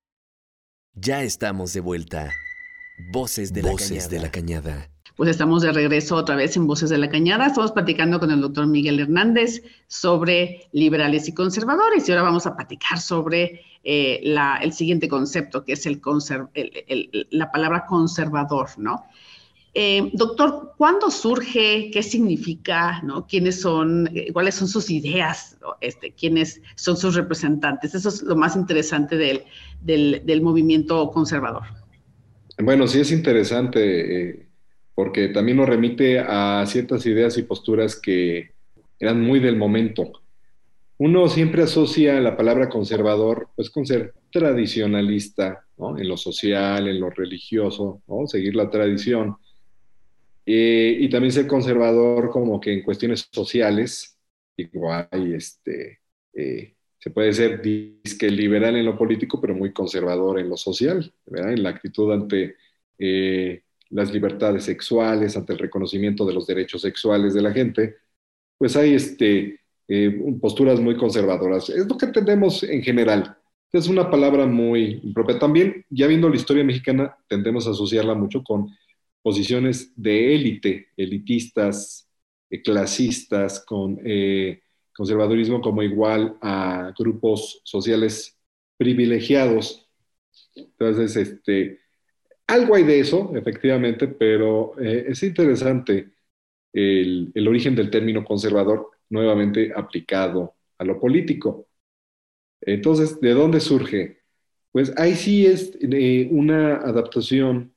[0.94, 2.30] Ya estamos de vuelta.
[3.10, 4.91] Voces de, Voces de la Cañada.
[5.16, 7.46] Pues estamos de regreso otra vez en Voces de la Cañada.
[7.46, 12.56] Estamos platicando con el doctor Miguel Hernández sobre liberales y conservadores y ahora vamos a
[12.56, 14.22] platicar sobre eh,
[14.62, 16.00] el siguiente concepto, que es el,
[17.30, 19.04] la palabra conservador, ¿no?
[19.74, 21.90] Eh, doctor, ¿cuándo surge?
[21.92, 23.02] ¿Qué significa?
[23.28, 24.08] ¿Quiénes son?
[24.14, 25.58] Eh, ¿Cuáles son sus ideas?
[25.80, 27.94] Este, ¿Quiénes son sus representantes?
[27.94, 29.44] Eso es lo más interesante del,
[29.82, 31.64] del movimiento conservador.
[32.58, 34.41] Bueno, sí es interesante
[34.94, 38.50] porque también nos remite a ciertas ideas y posturas que
[38.98, 40.12] eran muy del momento.
[40.98, 45.98] Uno siempre asocia la palabra conservador pues con ser tradicionalista, ¿no?
[45.98, 48.26] en lo social, en lo religioso, ¿no?
[48.26, 49.36] seguir la tradición.
[50.44, 54.18] Eh, y también ser conservador como que en cuestiones sociales,
[54.56, 56.00] igual, este,
[56.34, 61.12] eh, se puede ser disque liberal en lo político, pero muy conservador en lo social,
[61.26, 61.52] ¿verdad?
[61.52, 62.56] en la actitud ante
[62.98, 67.96] eh, las libertades sexuales, ante el reconocimiento de los derechos sexuales de la gente,
[68.58, 71.68] pues hay este, eh, posturas muy conservadoras.
[71.68, 73.36] Es lo que entendemos en general.
[73.72, 75.38] Es una palabra muy propia.
[75.38, 78.70] También, ya viendo la historia mexicana, tendemos a asociarla mucho con
[79.22, 82.08] posiciones de élite, elitistas,
[82.50, 84.60] eh, clasistas, con eh,
[84.94, 88.38] conservadurismo como igual a grupos sociales
[88.76, 89.86] privilegiados.
[90.54, 91.81] Entonces, este,
[92.46, 96.10] algo hay de eso, efectivamente, pero eh, es interesante
[96.72, 101.68] el, origen del término conservador nuevamente aplicado a lo político.
[102.60, 104.22] Entonces, ¿de dónde surge?
[104.72, 107.74] Pues ahí sí es eh, una adaptación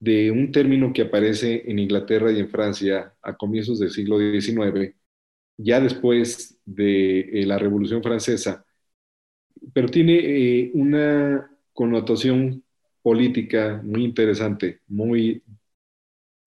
[0.00, 4.94] de un término que aparece en Inglaterra y en Francia a comienzos del siglo XIX,
[5.56, 8.66] ya después de eh, la Revolución Francesa,
[9.72, 12.63] pero tiene una connotación
[13.04, 15.42] política muy interesante, muy,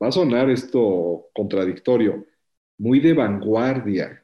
[0.01, 2.25] va a sonar esto contradictorio,
[2.79, 4.23] muy de vanguardia.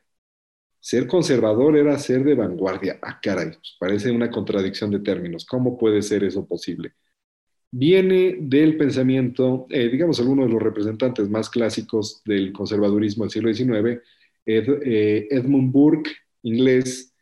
[0.80, 3.00] ser conservador era ser de vanguardia.
[3.02, 5.46] Ah, caray, pues parece una contradicción de términos.
[5.46, 6.94] ¿Cómo puede ser eso posible?
[7.72, 13.54] Viene del pensamiento, eh, digamos, algunos de los representantes más clásicos del conservadurismo del siglo
[13.54, 14.02] XIX,
[14.46, 16.12] eh, Edmund Burke,
[16.44, 17.14] inglés,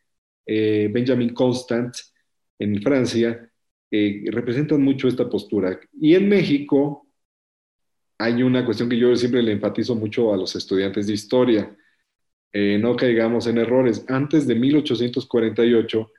[0.46, 1.94] eh, Benjamin Constant,
[2.60, 3.51] en Francia,
[3.92, 5.80] representan mucho esta postura.
[6.00, 7.08] Y en México
[8.18, 11.78] hay una cuestión que yo siempre le enfatizo mucho a los estudiantes de historia
[12.54, 14.06] eh, no caigamos en errores.
[14.08, 16.12] Antes de 1848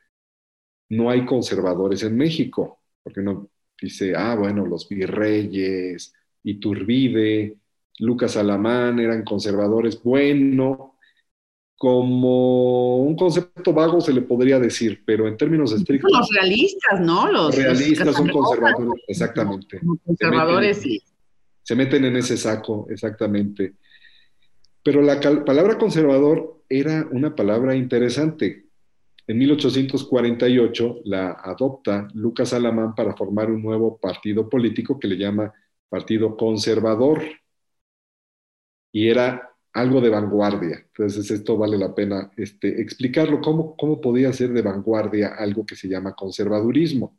[0.91, 6.13] no hay conservadores en México, porque uno dice, ah, bueno, los virreyes,
[6.45, 7.59] Iturbide,
[7.99, 10.03] Lucas Alamán eran conservadores.
[10.03, 10.92] Bueno,
[11.83, 16.13] como un concepto vago se le podría decir, pero en términos estrictos.
[16.13, 17.29] Los realistas, ¿no?
[17.29, 19.81] Los realistas son conservadores, exactamente.
[20.05, 21.03] Conservadores, sí.
[21.61, 23.75] Se meten en ese saco, exactamente.
[24.81, 28.67] Pero la palabra conservador era una palabra interesante.
[29.27, 35.53] En 1848 la adopta Lucas Alamán para formar un nuevo partido político que le llama
[35.89, 37.25] Partido Conservador.
[38.93, 40.85] Y era algo de vanguardia.
[40.87, 43.41] Entonces esto vale la pena este, explicarlo.
[43.41, 47.19] ¿Cómo, ¿Cómo podía ser de vanguardia algo que se llama conservadurismo?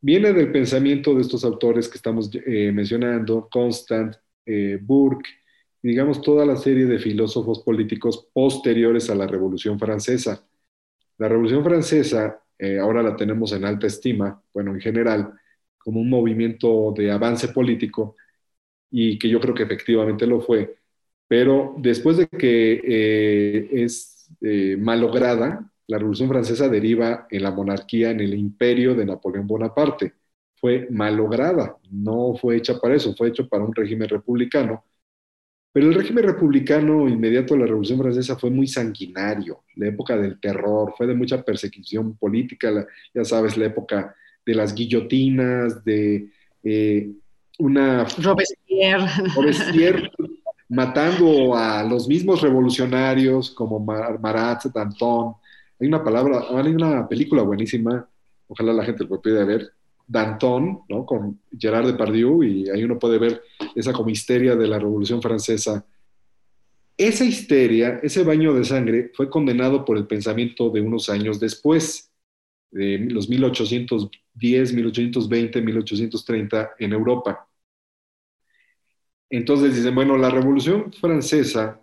[0.00, 5.28] Viene del pensamiento de estos autores que estamos eh, mencionando, Constant, eh, Burke,
[5.82, 10.42] digamos, toda la serie de filósofos políticos posteriores a la Revolución Francesa.
[11.18, 15.34] La Revolución Francesa, eh, ahora la tenemos en alta estima, bueno, en general,
[15.76, 18.16] como un movimiento de avance político,
[18.90, 20.79] y que yo creo que efectivamente lo fue,
[21.30, 28.10] pero después de que eh, es eh, malograda, la Revolución Francesa deriva en la monarquía,
[28.10, 30.14] en el imperio de Napoleón Bonaparte.
[30.56, 34.84] Fue malograda, no fue hecha para eso, fue hecho para un régimen republicano
[35.72, 40.40] pero el régimen republicano inmediato a la Revolución Francesa fue muy sanguinario, la época del
[40.40, 46.28] terror, fue de mucha persecución política, ya sabes, la época de las guillotinas, de
[46.64, 47.12] eh,
[47.60, 48.04] una...
[48.18, 49.06] Robespierre.
[49.36, 50.10] Robespierre
[50.70, 55.34] matando a los mismos revolucionarios como Marat, Danton.
[55.80, 58.08] Hay una palabra, hay una película buenísima,
[58.46, 59.72] ojalá la gente lo pueda ver,
[60.06, 61.04] Danton, ¿no?
[61.04, 63.42] Con Gerard Depardieu, y ahí uno puede ver
[63.74, 65.84] esa como histeria de la Revolución Francesa.
[66.96, 72.12] Esa histeria, ese baño de sangre, fue condenado por el pensamiento de unos años después,
[72.70, 77.49] de los 1810, 1820, 1830 en Europa.
[79.30, 81.80] Entonces dicen, bueno, la Revolución Francesa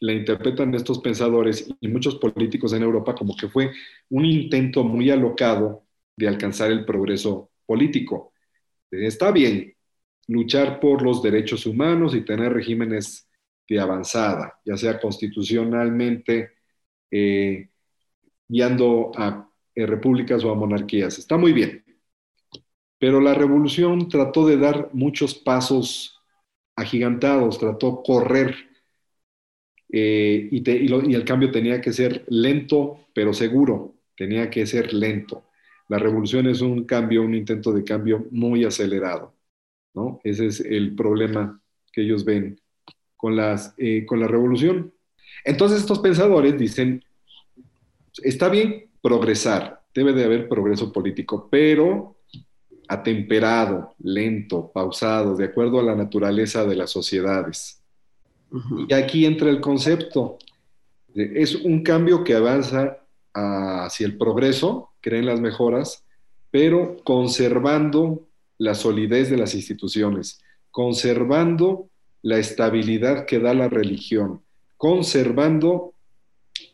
[0.00, 3.70] la interpretan estos pensadores y muchos políticos en Europa como que fue
[4.10, 5.84] un intento muy alocado
[6.16, 8.32] de alcanzar el progreso político.
[8.90, 9.74] Está bien
[10.28, 13.28] luchar por los derechos humanos y tener regímenes
[13.68, 16.52] de avanzada, ya sea constitucionalmente,
[17.10, 17.68] eh,
[18.48, 21.18] guiando a eh, repúblicas o a monarquías.
[21.18, 21.84] Está muy bien.
[22.98, 26.19] Pero la revolución trató de dar muchos pasos
[26.76, 28.54] agigantados, trató correr
[29.92, 35.44] eh, y, el cambio tenía que ser lento, pero seguro, tenía que ser lento.
[35.88, 39.34] La revolución es un cambio, un intento de cambio muy acelerado.
[39.94, 40.20] ¿no?
[40.22, 41.60] Ese es el problema
[41.92, 42.60] que ellos ven
[43.16, 44.94] con, las, eh, con la revolución.
[45.44, 47.04] Entonces estos pensadores dicen,
[48.22, 52.19] está bien progresar, debe de haber progreso político, pero
[52.90, 57.80] atemperado, lento, pausado, de acuerdo a la naturaleza de las sociedades.
[58.88, 60.38] Y aquí entra el concepto.
[61.14, 62.98] Es un cambio que avanza
[63.32, 66.04] hacia el progreso, creen las mejoras,
[66.50, 68.26] pero conservando
[68.58, 70.40] la solidez de las instituciones,
[70.72, 71.88] conservando
[72.22, 74.42] la estabilidad que da la religión,
[74.76, 75.94] conservando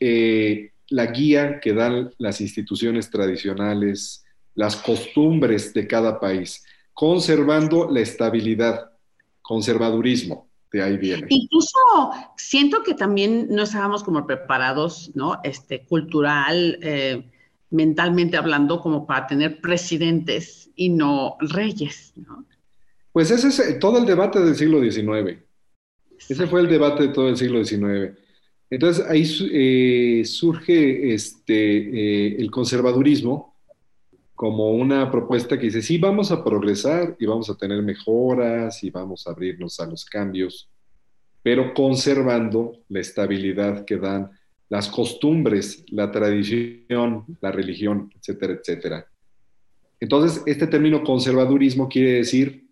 [0.00, 4.25] eh, la guía que dan las instituciones tradicionales,
[4.56, 8.90] las costumbres de cada país, conservando la estabilidad,
[9.42, 11.26] conservadurismo, de ahí viene.
[11.28, 11.78] Incluso
[12.36, 15.38] siento que también no estábamos como preparados, ¿no?
[15.44, 17.22] Este, cultural, eh,
[17.70, 22.44] mentalmente hablando, como para tener presidentes y no reyes, ¿no?
[23.12, 25.38] Pues ese es eh, todo el debate del siglo XIX.
[26.28, 28.14] Ese fue el debate de todo el siglo XIX.
[28.68, 33.55] Entonces ahí eh, surge este, eh, el conservadurismo
[34.36, 38.90] como una propuesta que dice, sí, vamos a progresar y vamos a tener mejoras y
[38.90, 40.70] vamos a abrirnos a los cambios,
[41.42, 44.30] pero conservando la estabilidad que dan
[44.68, 49.06] las costumbres, la tradición, la religión, etcétera, etcétera.
[49.98, 52.68] Entonces, este término conservadurismo quiere decir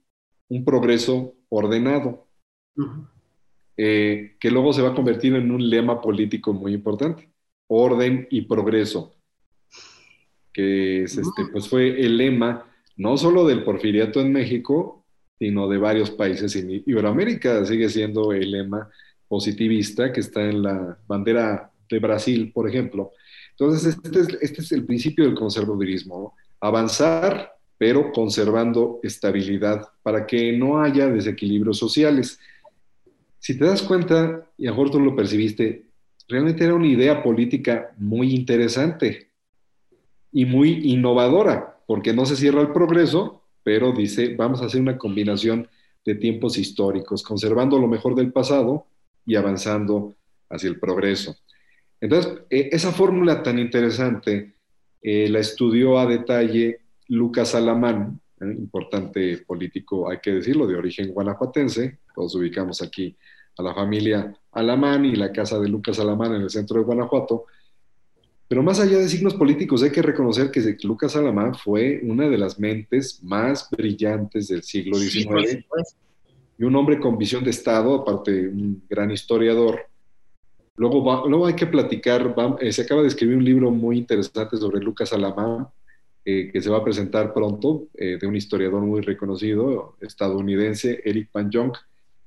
[0.49, 2.27] un progreso ordenado.
[3.77, 7.29] eh, que luego se va a convertir en un lema político muy importante,
[7.67, 9.15] orden y progreso,
[10.55, 12.65] que es este, pues fue el lema
[12.97, 15.05] no solo del porfiriato en México,
[15.39, 18.89] sino de varios países en Iberoamérica, sigue siendo el lema
[19.27, 23.13] positivista que está en la bandera de Brasil, por ejemplo.
[23.51, 30.57] Entonces, este es, este es el principio del conservadurismo, avanzar, pero conservando estabilidad para que
[30.57, 32.39] no haya desequilibrios sociales.
[33.41, 35.87] Si te das cuenta, y a lo percibiste,
[36.29, 39.34] realmente era una idea política muy interesante
[40.35, 44.99] y muy innovadora, porque no se cierra el progreso, pero dice, vamos a hacer una
[44.99, 45.69] combinación
[46.05, 48.87] de tiempos históricos, conservando lo mejor del pasado
[49.25, 50.17] y avanzando
[50.51, 51.37] hacia el progreso.
[52.01, 54.55] Entonces, e, esa fórmula tan interesante
[55.01, 58.47] eh, la estudió a detalle Lucas Alamán, ¿eh?
[58.47, 62.01] importante político, hay que decirlo, de origen guanajuatense.
[62.13, 63.17] Todos ubicamos aquí
[63.57, 67.45] a la familia Alamán y la casa de Lucas Alamán en el centro de Guanajuato.
[68.55, 72.39] Pero más allá de signos políticos, hay que reconocer que Lucas Alamán fue una de
[72.39, 75.65] las mentes más brillantes del siglo XIX
[76.57, 79.81] y un hombre con visión de Estado, aparte un gran historiador.
[80.77, 84.81] Luego, luego hay que platicar, eh, se acaba de escribir un libro muy interesante sobre
[84.81, 85.67] Lucas Alamán,
[86.25, 91.29] eh, que se va a presentar pronto, eh, de un historiador muy reconocido, estadounidense, Eric
[91.33, 91.77] Van Jonk.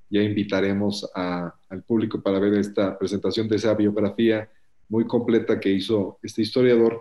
[0.09, 4.49] Ya invitaremos al público para ver esta presentación de esa biografía
[4.89, 6.99] muy completa que hizo este historiador.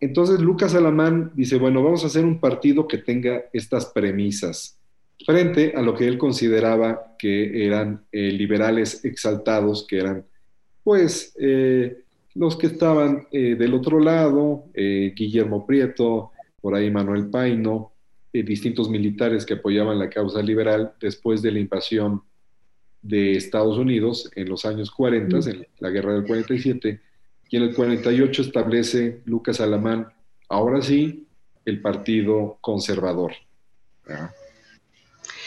[0.00, 4.78] Entonces Lucas Alamán dice, bueno, vamos a hacer un partido que tenga estas premisas
[5.24, 10.24] frente a lo que él consideraba que eran liberales exaltados, que eran
[10.82, 12.02] pues eh,
[12.34, 17.92] los que estaban eh, del otro lado, eh, Guillermo Prieto, por ahí Manuel Paino,
[18.32, 22.22] distintos militares que apoyaban la causa liberal después de la invasión
[23.02, 27.00] de Estados Unidos en los años 40, en la guerra del 47,
[27.50, 30.08] y en el 48 establece Lucas Alamán,
[30.48, 31.26] ahora sí,
[31.64, 33.32] el Partido Conservador.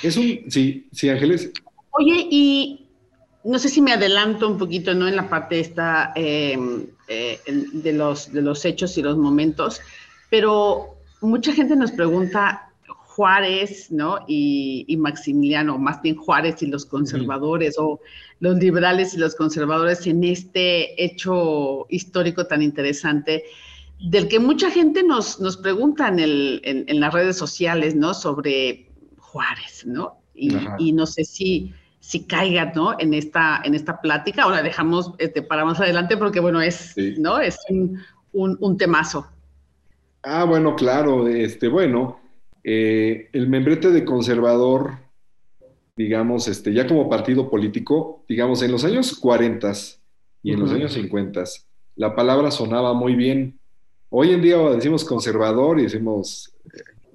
[0.03, 1.51] Es un, sí, sí, Ángeles.
[1.91, 2.87] Oye, y
[3.43, 5.07] no sé si me adelanto un poquito, ¿no?
[5.07, 9.81] En la parte esta em, eh, de, los, de los hechos y los momentos,
[10.29, 12.64] pero mucha gente nos pregunta
[13.15, 14.19] Juárez, ¿no?
[14.27, 17.99] Y, Maximiliano, más bien Juárez y los conservadores, o
[18.39, 23.43] los liberales y los conservadores en este hecho histórico tan interesante,
[23.99, 28.13] del que mucha gente nos, nos pregunta en, el, en, las redes sociales, ¿no?
[28.13, 30.19] Sobre Juárez, ¿no?
[30.37, 31.73] y no sé si
[32.05, 32.95] si caiga, ¿no?
[32.99, 34.43] En esta, en esta plática.
[34.43, 37.39] Ahora dejamos este, para más adelante porque, bueno, es, ¿no?
[37.39, 37.57] Es
[38.31, 39.25] un, temazo.
[40.21, 41.27] Ah, bueno, claro.
[41.27, 42.19] Este, bueno,
[42.67, 44.97] eh, el membrete de conservador,
[45.95, 49.71] digamos, este, ya como partido político, digamos, en los años 40
[50.41, 51.43] y en los años 50,
[51.95, 53.59] la palabra sonaba muy bien.
[54.09, 56.55] Hoy en día decimos conservador y decimos,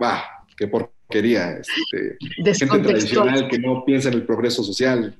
[0.01, 0.23] va,
[0.57, 2.17] que por quería, este,
[2.67, 5.17] gente tradicional que no piensa en el progreso social.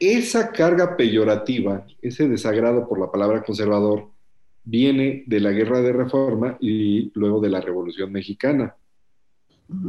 [0.00, 4.08] Esa carga peyorativa, ese desagrado por la palabra conservador,
[4.64, 8.74] viene de la guerra de reforma y luego de la revolución mexicana.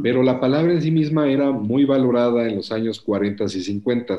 [0.02, 4.16] Pero la palabra en sí misma era muy valorada en los años 40 y 50.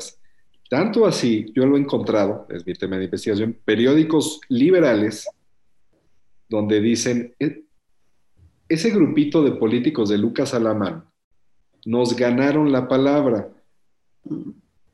[0.68, 5.28] Tanto así, yo lo he encontrado, es mi tema de investigación, periódicos liberales
[6.48, 7.34] donde dicen,
[8.68, 11.04] ese grupito de políticos de Lucas Alamán
[11.84, 13.48] nos ganaron la palabra.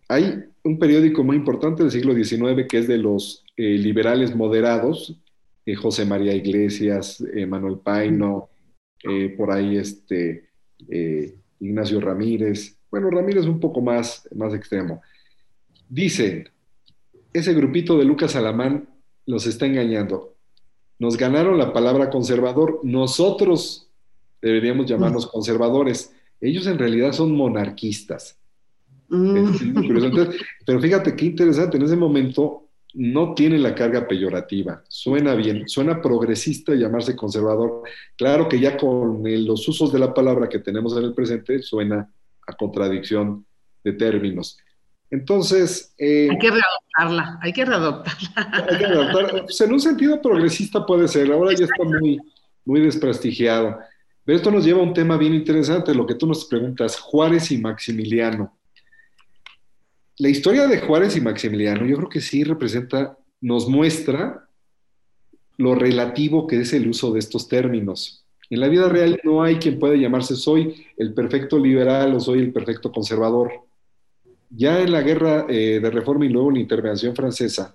[0.08, 5.16] Hay un periódico muy importante del siglo XIX que es de los eh, liberales moderados,
[5.64, 8.48] eh, José María Iglesias, eh, Manuel Paino,
[9.36, 10.51] por ahí este,
[11.60, 15.02] Ignacio Ramírez, bueno, Ramírez un poco más, más extremo.
[15.88, 16.48] Dicen,
[17.32, 18.88] ese grupito de Lucas Alamán
[19.26, 20.32] los está engañando
[21.02, 22.78] nos ganaron la palabra conservador.
[22.84, 23.88] Nosotros
[24.40, 26.14] deberíamos llamarnos conservadores.
[26.40, 28.38] Ellos en realidad son monarquistas.
[29.08, 29.74] Mm.
[30.64, 32.61] pero fíjate qué interesante, en ese momento
[32.94, 37.82] no tiene la carga peyorativa, suena bien, suena progresista llamarse conservador.
[38.16, 42.10] Claro que ya con los usos de la palabra que tenemos en el presente suena
[42.46, 43.46] a contradicción
[43.82, 44.58] de términos.
[45.10, 45.94] Entonces...
[45.98, 48.66] Eh, hay que readoptarla, hay que readoptarla.
[48.70, 49.42] Hay que readoptarla.
[49.44, 52.18] Pues en un sentido progresista puede ser, ahora ya está muy,
[52.64, 53.78] muy desprestigiado.
[54.24, 57.50] Pero esto nos lleva a un tema bien interesante, lo que tú nos preguntas, Juárez
[57.50, 58.56] y Maximiliano.
[60.22, 64.46] La historia de Juárez y Maximiliano yo creo que sí representa, nos muestra
[65.56, 68.24] lo relativo que es el uso de estos términos.
[68.48, 72.38] En la vida real no hay quien pueda llamarse soy el perfecto liberal o soy
[72.38, 73.50] el perfecto conservador
[74.48, 77.74] ya en la guerra eh, de reforma y luego la intervención francesa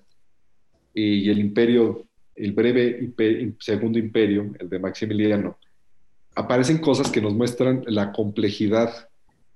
[0.93, 3.12] y el imperio, el breve
[3.60, 5.58] segundo imperio, el de Maximiliano,
[6.34, 9.07] aparecen cosas que nos muestran la complejidad.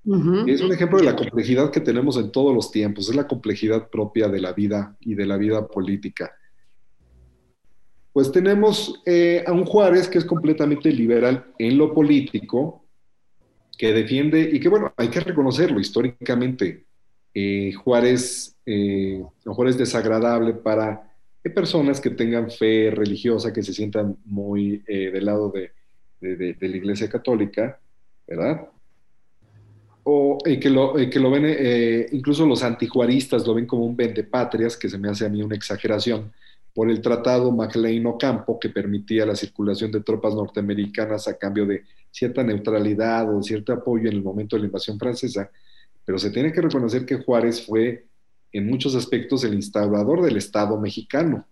[0.04, 3.90] Es un ejemplo de la complejidad que tenemos en todos los tiempos, es la complejidad
[3.90, 6.36] propia de la vida y de la vida política.
[8.12, 12.84] Pues tenemos eh, a un Juárez que es completamente liberal en lo político,
[13.78, 16.86] que defiende, y que bueno, hay que reconocerlo históricamente,
[17.34, 21.10] eh, Juárez, eh, Juárez es desagradable para
[21.56, 25.72] personas que tengan fe religiosa, que se sientan muy del lado de,
[26.20, 27.80] de, la Iglesia Católica,
[28.28, 28.68] ¿verdad?
[30.04, 34.76] O que, lo, que lo ven, eh, incluso los antijuaristas lo ven como un vendepatrias,
[34.76, 36.32] que se me hace a mí una exageración,
[36.74, 42.44] por el tratado MacLean-Ocampo, que permitía la circulación de tropas norteamericanas a cambio de cierta
[42.44, 45.50] neutralidad o cierto apoyo en el momento de la invasión francesa.
[46.06, 48.06] Pero se tiene que reconocer que Juárez fue,
[48.54, 51.46] en muchos aspectos, el instaurador del Estado mexicano.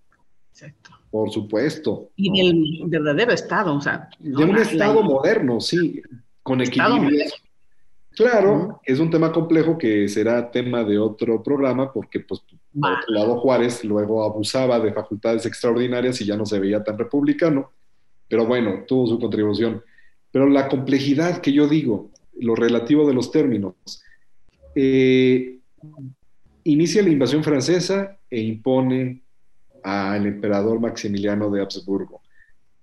[0.51, 0.91] Exacto.
[1.11, 2.11] Por supuesto.
[2.15, 4.09] Y del verdadero Estado, o sea.
[4.19, 6.01] de un Estado moderno, sí,
[6.43, 7.25] con equilibrio.
[8.15, 13.13] Claro, es un tema complejo que será tema de otro programa porque, pues, por otro
[13.13, 17.71] lado, Juárez luego abusaba de facultades extraordinarias y ya no se veía tan republicano.
[18.27, 19.83] Pero bueno, tuvo su contribución.
[20.31, 23.75] Pero la complejidad que yo digo, lo relativo de los términos,
[24.75, 25.59] eh,
[26.63, 29.23] inicia la invasión francesa e impone
[29.83, 32.21] al emperador Maximiliano de Habsburgo.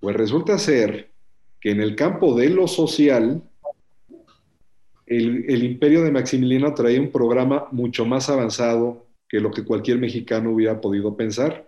[0.00, 1.10] Pues resulta ser
[1.60, 3.42] que en el campo de lo social,
[5.06, 10.50] el, imperio de Maximiliano traía un programa mucho más avanzado que lo que cualquier mexicano
[10.50, 11.66] hubiera podido pensar.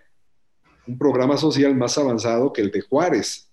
[0.87, 3.51] Un programa social más avanzado que el de Juárez,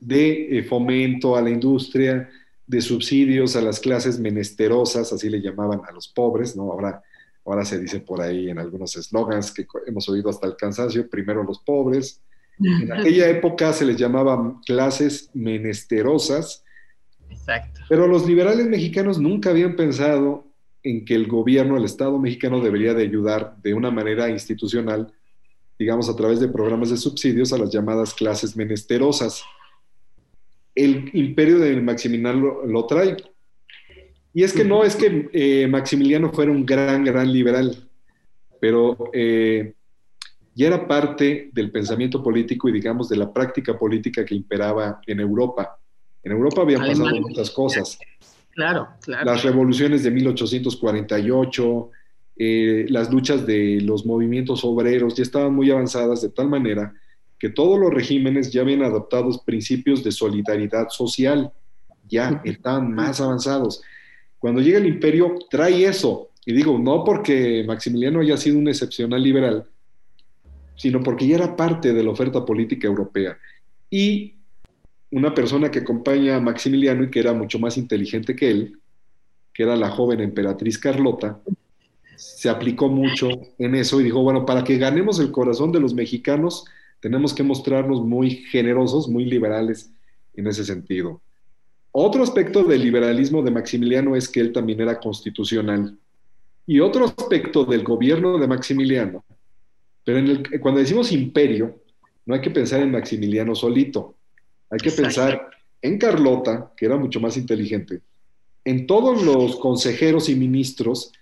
[0.00, 2.28] de eh, fomento a la industria,
[2.66, 6.70] de subsidios a las clases menesterosas, así le llamaban a los pobres, ¿no?
[6.72, 7.02] Ahora
[7.46, 11.44] ahora se dice por ahí en algunos eslogans que hemos oído hasta el cansancio, primero
[11.44, 12.20] los pobres.
[12.58, 16.64] En aquella época se les llamaba clases menesterosas.
[17.30, 17.80] Exacto.
[17.88, 20.46] Pero los liberales mexicanos nunca habían pensado
[20.82, 25.12] en que el gobierno, el Estado mexicano debería de ayudar de una manera institucional,
[25.78, 29.42] digamos a través de programas de subsidios a las llamadas clases menesterosas.
[30.74, 33.16] El imperio de Maximiliano lo trae
[34.36, 37.88] y es que no es que eh, Maximiliano fuera un gran, gran liberal,
[38.60, 39.72] pero eh,
[40.54, 45.20] ya era parte del pensamiento político y digamos de la práctica política que imperaba en
[45.20, 45.78] Europa.
[46.26, 47.98] En Europa habían pasado muchas cosas.
[48.50, 49.24] Claro, claro.
[49.26, 51.90] Las revoluciones de 1848,
[52.36, 56.92] eh, las luchas de los movimientos obreros ya estaban muy avanzadas de tal manera
[57.38, 61.52] que todos los regímenes ya habían adoptado principios de solidaridad social,
[62.08, 63.80] ya estaban más avanzados.
[64.40, 66.30] Cuando llega el imperio, trae eso.
[66.44, 69.64] Y digo, no porque Maximiliano haya sido un excepcional liberal,
[70.74, 73.38] sino porque ya era parte de la oferta política europea.
[73.88, 74.35] Y
[75.16, 78.78] una persona que acompaña a Maximiliano y que era mucho más inteligente que él,
[79.54, 81.40] que era la joven emperatriz Carlota,
[82.16, 85.94] se aplicó mucho en eso y dijo, bueno, para que ganemos el corazón de los
[85.94, 86.66] mexicanos,
[87.00, 89.90] tenemos que mostrarnos muy generosos, muy liberales
[90.34, 91.22] en ese sentido.
[91.92, 95.96] Otro aspecto del liberalismo de Maximiliano es que él también era constitucional.
[96.66, 99.24] Y otro aspecto del gobierno de Maximiliano,
[100.04, 101.74] pero cuando decimos imperio,
[102.26, 104.15] no hay que pensar en Maximiliano solito,
[104.70, 105.50] hay que pensar
[105.82, 108.00] en Carlota, que era mucho más inteligente,
[108.64, 111.12] en todos los consejeros y ministros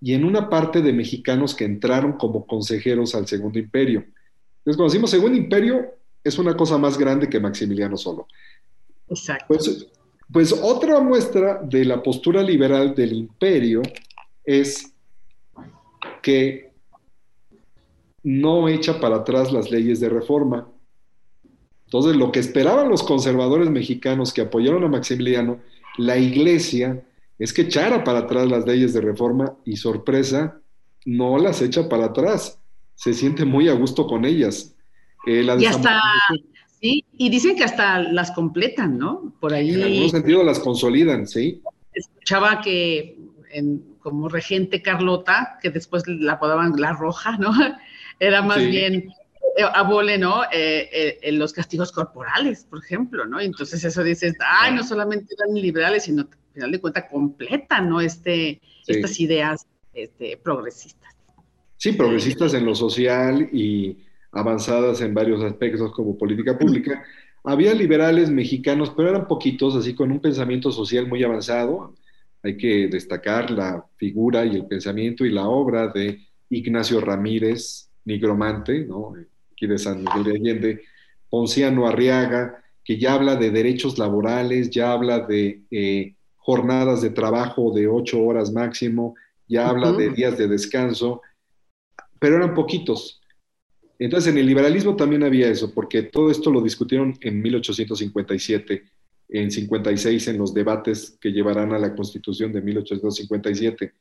[0.00, 4.00] y en una parte de mexicanos que entraron como consejeros al Segundo Imperio.
[4.00, 8.26] Entonces, cuando decimos Segundo Imperio, es una cosa más grande que Maximiliano solo.
[9.08, 9.46] Exacto.
[9.48, 9.86] Pues,
[10.30, 13.82] pues otra muestra de la postura liberal del imperio
[14.44, 14.92] es
[16.22, 16.70] que
[18.22, 20.69] no echa para atrás las leyes de reforma.
[21.90, 25.58] Entonces, lo que esperaban los conservadores mexicanos que apoyaron a Maximiliano,
[25.98, 27.02] la iglesia,
[27.36, 30.60] es que echara para atrás las leyes de reforma y sorpresa,
[31.04, 32.60] no las echa para atrás.
[32.94, 34.76] Se siente muy a gusto con ellas.
[35.26, 36.00] Eh, y hasta,
[36.80, 39.34] Sí, y dicen que hasta las completan, ¿no?
[39.40, 39.74] Por ahí.
[39.74, 41.60] En algún sentido las consolidan, sí.
[41.92, 43.18] Escuchaba que
[43.98, 47.50] como regente Carlota, que después la apodaban la roja, ¿no?
[48.20, 49.12] Era más bien
[49.74, 50.42] abole, ¿no?
[50.52, 53.40] Eh, eh, los castigos corporales, por ejemplo, ¿no?
[53.40, 58.00] Entonces eso dices, ay, no solamente eran liberales, sino al final de cuentas completan, ¿no?
[58.00, 61.14] Este, Estas ideas este, progresistas.
[61.76, 63.98] Sí, progresistas en lo social y
[64.32, 67.02] avanzadas en varios aspectos como política pública.
[67.42, 71.94] Había liberales mexicanos, pero eran poquitos, así con un pensamiento social muy avanzado.
[72.42, 78.84] hay que destacar la figura y el pensamiento y la obra de Ignacio Ramírez, nigromante,
[78.84, 79.14] ¿no?
[79.52, 80.82] aquí de San Miguel de Allende,
[81.28, 87.72] Ponciano Arriaga, que ya habla de derechos laborales, ya habla de eh, jornadas de trabajo
[87.72, 89.14] de ocho horas máximo,
[89.46, 91.22] ya habla de días de descanso,
[92.18, 93.20] pero eran poquitos.
[93.98, 98.82] Entonces, en el liberalismo también había eso, porque todo esto lo discutieron en 1857,
[99.28, 103.92] en 56, en los debates que llevarán a la Constitución de 1857.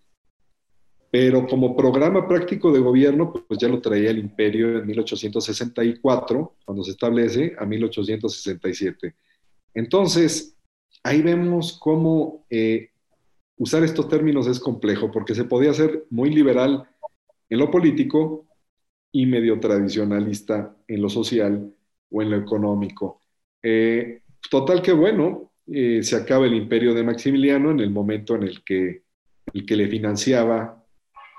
[1.11, 6.83] Pero como programa práctico de gobierno, pues ya lo traía el imperio en 1864, cuando
[6.83, 9.15] se establece, a 1867.
[9.73, 10.55] Entonces,
[11.03, 12.89] ahí vemos cómo eh,
[13.57, 16.87] usar estos términos es complejo, porque se podía ser muy liberal
[17.49, 18.45] en lo político
[19.11, 21.73] y medio tradicionalista en lo social
[22.11, 23.21] o en lo económico.
[23.63, 28.43] Eh, total que bueno, eh, se acaba el imperio de Maximiliano en el momento en
[28.43, 29.03] el que
[29.53, 30.78] el que le financiaba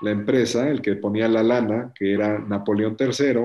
[0.02, 3.40] la empresa, el que ponía la lana, que era Napoleón III,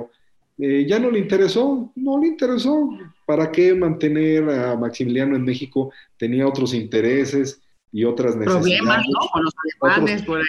[0.57, 2.89] eh, ya no le interesó, no le interesó.
[3.25, 5.91] ¿Para qué mantener a Maximiliano en México?
[6.17, 8.79] Tenía otros intereses y otras necesidades.
[8.79, 9.29] Problemas, ¿no?
[9.31, 10.45] Con los alemanes, por ahí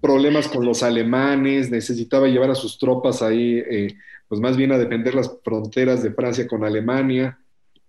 [0.00, 3.94] problemas con los alemanes, necesitaba llevar a sus tropas ahí, eh,
[4.28, 7.38] pues más bien a defender las fronteras de Francia con Alemania.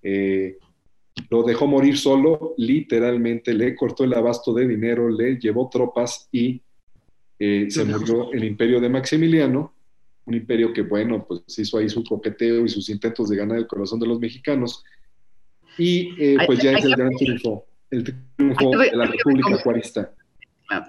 [0.02, 0.58] Eh,
[1.30, 6.62] lo dejó morir solo, literalmente le cortó el abasto de dinero, le llevó tropas y
[7.44, 9.74] eh, se murió el imperio de Maximiliano,
[10.26, 13.68] un imperio que, bueno, pues hizo ahí su coqueteo y sus intentos de ganar el
[13.68, 14.84] corazón de los mexicanos.
[15.78, 20.14] Y pues ya es el gran triunfo, el triunfo de la República Juarista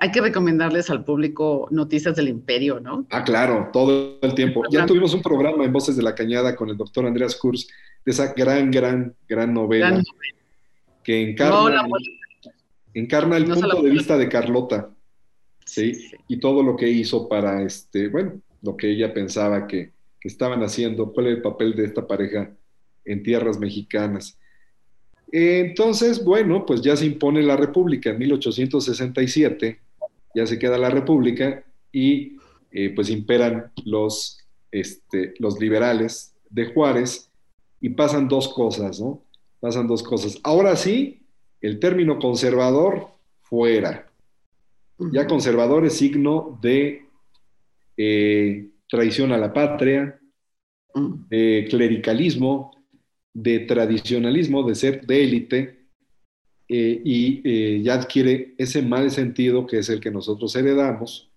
[0.01, 3.07] hay que recomendarles al público Noticias del Imperio, ¿no?
[3.11, 4.63] Ah, claro, todo el tiempo.
[4.71, 7.67] Ya tuvimos un programa en Voces de la Cañada con el doctor Andreas Kurz
[8.05, 10.01] de esa gran, gran, gran novela,
[11.03, 11.85] que encarna,
[12.95, 14.91] encarna el punto de vista de Carlota,
[15.73, 16.11] ¿sí?
[16.29, 20.63] Y todo lo que hizo para, este, bueno, lo que ella pensaba que, que estaban
[20.63, 22.55] haciendo, cuál era el papel de esta pareja
[23.07, 24.39] en tierras mexicanas.
[25.33, 29.81] Entonces, bueno, pues ya se impone la República en 1867,
[30.35, 32.37] ya se queda la República y
[32.71, 37.31] eh, pues imperan los, este, los liberales de Juárez
[37.81, 39.25] y pasan dos cosas, ¿no?
[39.59, 40.39] Pasan dos cosas.
[40.43, 41.23] Ahora sí,
[41.63, 43.07] el término conservador
[43.41, 44.12] fuera.
[44.99, 47.07] Ya conservador es signo de
[47.97, 50.21] eh, traición a la patria,
[50.95, 52.71] de clericalismo,
[53.33, 55.83] de tradicionalismo, de ser de élite,
[56.69, 61.31] eh, y eh, ya adquiere ese mal sentido que es el que nosotros heredamos,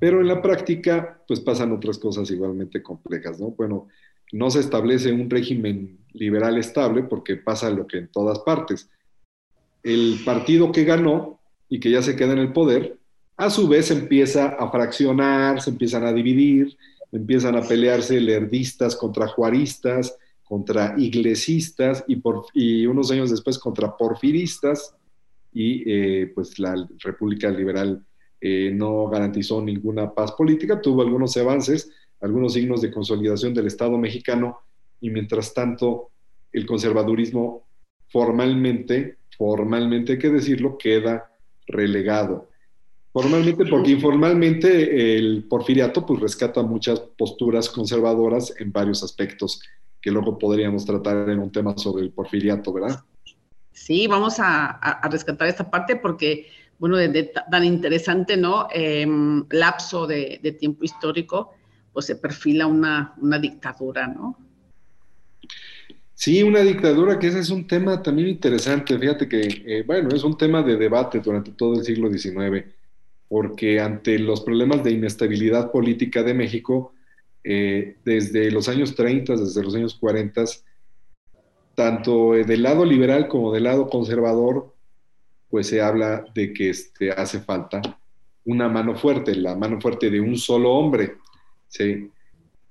[0.00, 3.50] pero en la práctica pues pasan otras cosas igualmente complejas, ¿no?
[3.50, 3.88] Bueno,
[4.32, 8.88] no se establece un régimen liberal estable porque pasa lo que en todas partes.
[9.82, 12.98] El partido que ganó y que ya se queda en el poder,
[13.36, 16.76] a su vez empieza a fraccionar, se empiezan a dividir,
[17.10, 23.96] empiezan a pelearse lerdistas contra juaristas, contra iglesistas y, por, y unos años después contra
[23.96, 24.94] porfiristas.
[25.52, 28.04] Y eh, pues la República Liberal
[28.40, 31.90] eh, no garantizó ninguna paz política, tuvo algunos avances,
[32.20, 34.58] algunos signos de consolidación del Estado mexicano
[35.00, 36.10] y mientras tanto
[36.52, 37.66] el conservadurismo
[38.08, 41.33] formalmente, formalmente hay que decirlo, queda
[41.66, 42.48] relegado.
[43.12, 49.60] Formalmente, porque informalmente el porfiriato pues rescata muchas posturas conservadoras en varios aspectos
[50.04, 53.02] que luego podríamos tratar en un tema sobre el porfiriato, ¿verdad?
[53.72, 56.48] Sí, vamos a, rescatar esta parte porque,
[56.78, 58.68] bueno, de, tan interesante, ¿no?
[58.70, 61.54] Em, lapso de, tiempo histórico,
[61.92, 64.36] pues se perfila una, dictadura, ¿no?
[66.14, 68.98] Sí, una dictadura, que ese es un tema también interesante.
[68.98, 72.64] Fíjate que, eh, bueno, es un tema de debate durante todo el siglo XIX,
[73.28, 76.94] porque ante los problemas de inestabilidad política de México,
[77.42, 80.44] eh, desde los años 30, desde los años 40,
[81.74, 84.72] tanto del lado liberal como del lado conservador,
[85.50, 87.82] pues se habla de que este, hace falta
[88.44, 91.16] una mano fuerte, la mano fuerte de un solo hombre.
[91.68, 92.10] ¿sí?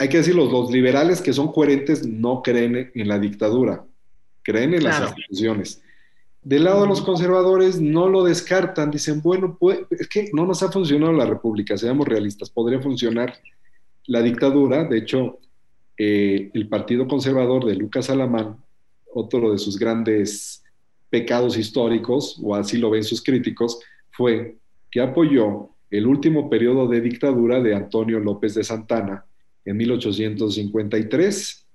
[0.04, 3.86] Hay que decirlo, los liberales que son coherentes no creen en la dictadura,
[4.42, 5.82] creen en las instituciones.
[6.42, 10.62] Del lado de los conservadores no lo descartan, dicen, bueno, pues, es que no nos
[10.62, 13.34] ha funcionado la república, seamos realistas, podría funcionar
[14.06, 15.40] la dictadura, de hecho,
[15.98, 18.58] eh, el Partido Conservador de Lucas Alamán,
[19.14, 20.66] otro de sus grandes
[21.10, 23.80] pecados históricos, o así lo ven sus críticos,
[24.12, 24.58] fue
[24.92, 29.28] que apoyó el último periodo de dictadura de Antonio López de Santana
[29.66, 31.66] en 1853.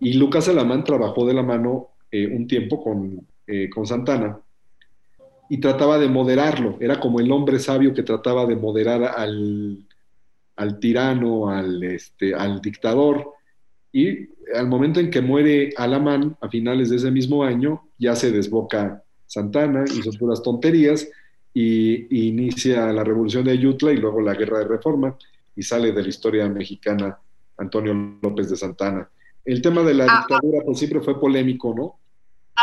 [0.00, 4.40] Y Lucas Alamán trabajó de la mano eh, un tiempo con, eh, con Santana.
[5.48, 6.76] y trataba de moderarlo.
[6.80, 9.84] Era como el hombre sabio que trataba de moderar al,
[10.54, 13.32] al tirano, al, este, al dictador.
[13.92, 18.30] Y al momento en que muere Alamán, a finales de ese mismo año, ya se
[18.30, 21.08] desboca Santana, hizo puras tonterías
[21.54, 25.16] y, inicia la revolución de Ayutla y luego la guerra de reforma
[25.56, 27.18] y sale de la historia mexicana
[27.58, 29.08] Antonio López de Santana.
[29.44, 31.96] El tema de la ah, dictadura pues siempre fue polémico, ¿no?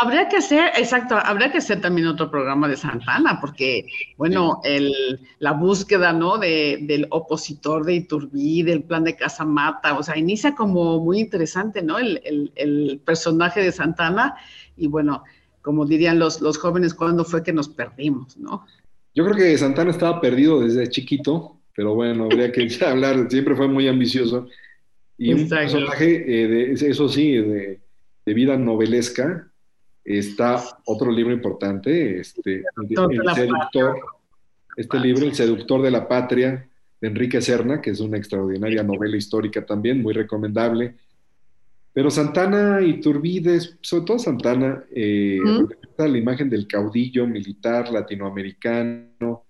[0.00, 3.86] Habría que hacer, exacto, habría que hacer también otro programa de Santana, porque,
[4.16, 6.38] bueno, el, la búsqueda, ¿no?
[6.38, 11.82] De, del opositor de Iturbí, del plan de Casamata, o sea, inicia como muy interesante,
[11.82, 11.98] ¿no?
[11.98, 14.36] El, el, el personaje de Santana,
[14.76, 15.24] y bueno,
[15.62, 18.64] como dirían los, los jóvenes, ¿cuándo fue que nos perdimos, no?
[19.14, 23.68] Yo creo que Santana estaba perdido desde chiquito, pero bueno, habría que hablar, siempre fue
[23.68, 24.48] muy ambicioso.
[25.16, 27.78] Y un personaje, eh, de, eso sí, de,
[28.26, 29.48] de vida novelesca,
[30.04, 34.00] Está otro libro importante, este, El, seductor,
[34.74, 36.66] este libro, El seductor de la patria,
[37.00, 40.96] de Enrique Serna, que es una extraordinaria novela histórica también, muy recomendable.
[41.92, 45.40] Pero Santana y Turbides, sobre todo Santana, eh,
[45.98, 49.44] la imagen del caudillo militar latinoamericano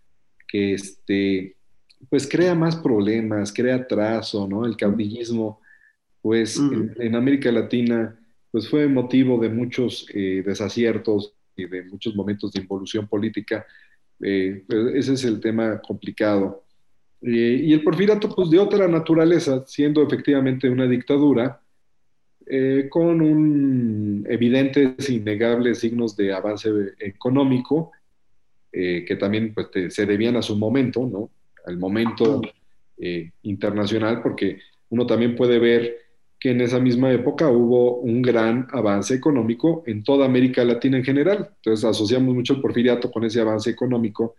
[0.49, 1.58] que este,
[2.09, 4.65] pues crea más problemas, crea atraso, ¿no?
[4.65, 5.61] El caudillismo,
[6.23, 8.19] pues en América Latina
[8.51, 13.67] pues fue motivo de muchos eh, desaciertos y de muchos momentos de involución política.
[14.21, 16.65] Eh, pues, ese es el tema complicado.
[17.21, 21.61] Eh, y el porfiriato, pues de otra naturaleza, siendo efectivamente una dictadura,
[22.89, 27.93] con un evidentes, innegables signos de avance económico,
[28.73, 31.31] que también pues, se debían a su momento, ¿no?
[31.69, 32.41] Al momento
[33.43, 34.59] internacional, porque
[34.91, 36.09] uno también puede ver
[36.39, 41.05] que en esa misma época hubo un gran avance económico en toda América Latina en
[41.05, 41.51] general.
[41.57, 44.37] Entonces asociamos mucho el porfiriato con ese avance económico.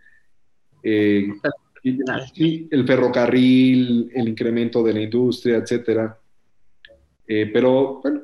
[0.81, 1.27] Eh,
[1.83, 6.17] y, el ferrocarril, el incremento de la industria, etcétera.
[7.27, 8.23] Eh, pero bueno,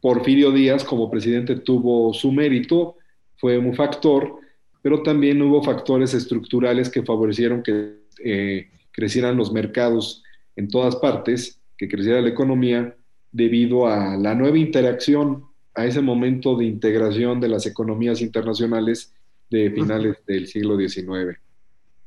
[0.00, 2.96] Porfirio Díaz como presidente tuvo su mérito,
[3.36, 4.36] fue un factor,
[4.82, 10.22] pero también hubo factores estructurales que favorecieron que eh, crecieran los mercados
[10.56, 12.94] en todas partes que creciera la economía
[13.32, 19.14] debido a la nueva interacción, a ese momento de integración de las economías internacionales
[19.50, 21.38] de finales del siglo XIX.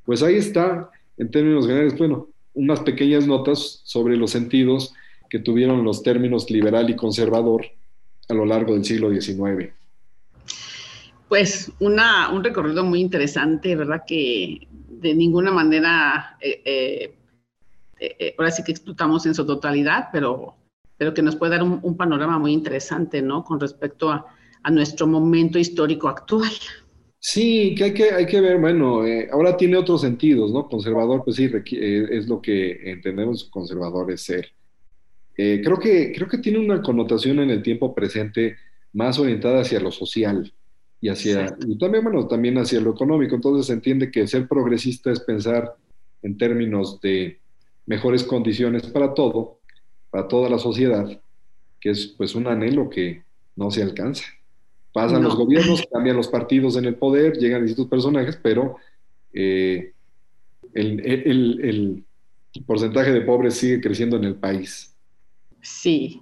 [0.05, 4.93] Pues ahí está, en términos generales, bueno, unas pequeñas notas sobre los sentidos
[5.30, 7.65] que tuvieron los términos liberal y conservador
[8.30, 9.71] a lo largo del siglo XIX.
[11.34, 14.04] Pues un recorrido muy interesante, ¿verdad?
[14.06, 17.16] Que de ninguna manera eh, eh,
[18.00, 20.54] eh, ahora sí que explotamos en su totalidad, pero,
[20.96, 23.44] pero que nos puede dar un, panorama muy interesante, ¿no?
[23.44, 24.28] Con respecto a,
[24.62, 26.52] a, nuestro momento histórico actual.
[27.18, 30.68] Sí, que hay que, hay que ver, bueno, ahora tiene otros sentidos, ¿no?
[30.70, 34.50] Conservador, pues sí, es lo que entendemos conservador es ser.
[35.34, 38.56] creo, que, creo que tiene una connotación en el tiempo presente
[38.92, 40.54] más orientada hacia lo social
[41.04, 43.36] y hacia, y también, bueno, también hacia lo económico.
[43.36, 45.76] Entonces se entiende que ser progresista es pensar
[46.22, 47.41] en términos de
[47.86, 49.60] mejores condiciones para todo,
[50.10, 51.22] para toda la sociedad,
[51.82, 53.22] que es pues un anhelo que
[53.58, 54.24] no se alcanza.
[54.93, 58.78] Pasan los gobiernos, cambian los partidos en el poder, llegan distintos personajes, pero
[59.34, 59.91] eh,
[60.74, 62.06] el,
[62.66, 64.95] porcentaje de pobres sigue creciendo en el país.
[65.60, 66.22] Sí,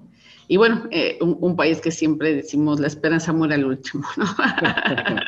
[0.51, 4.25] y bueno, eh, un, país que siempre decimos la esperanza muere al último, ¿no?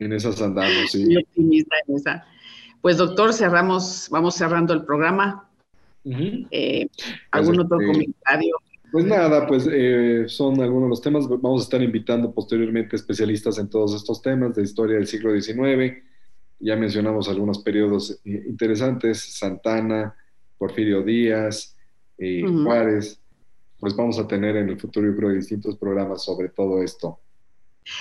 [0.00, 1.16] en esas andamos, sí.
[1.16, 2.26] optimista en esa.
[2.80, 5.48] Pues doctor, cerramos, vamos cerrando el programa.
[6.04, 6.88] Eh,
[7.30, 8.56] ¿Algún pues, otro este, comentario?
[8.90, 11.28] Pues nada, pues eh, son algunos de los temas.
[11.28, 16.02] Vamos a estar invitando posteriormente especialistas en todos estos temas de historia del siglo XIX.
[16.58, 20.16] Ya mencionamos algunos periodos interesantes, Santana,
[20.58, 21.76] Porfirio Díaz,
[22.64, 23.21] Juárez.
[23.82, 27.18] Pues vamos a tener en el futuro, yo creo, distintos programas sobre todo esto.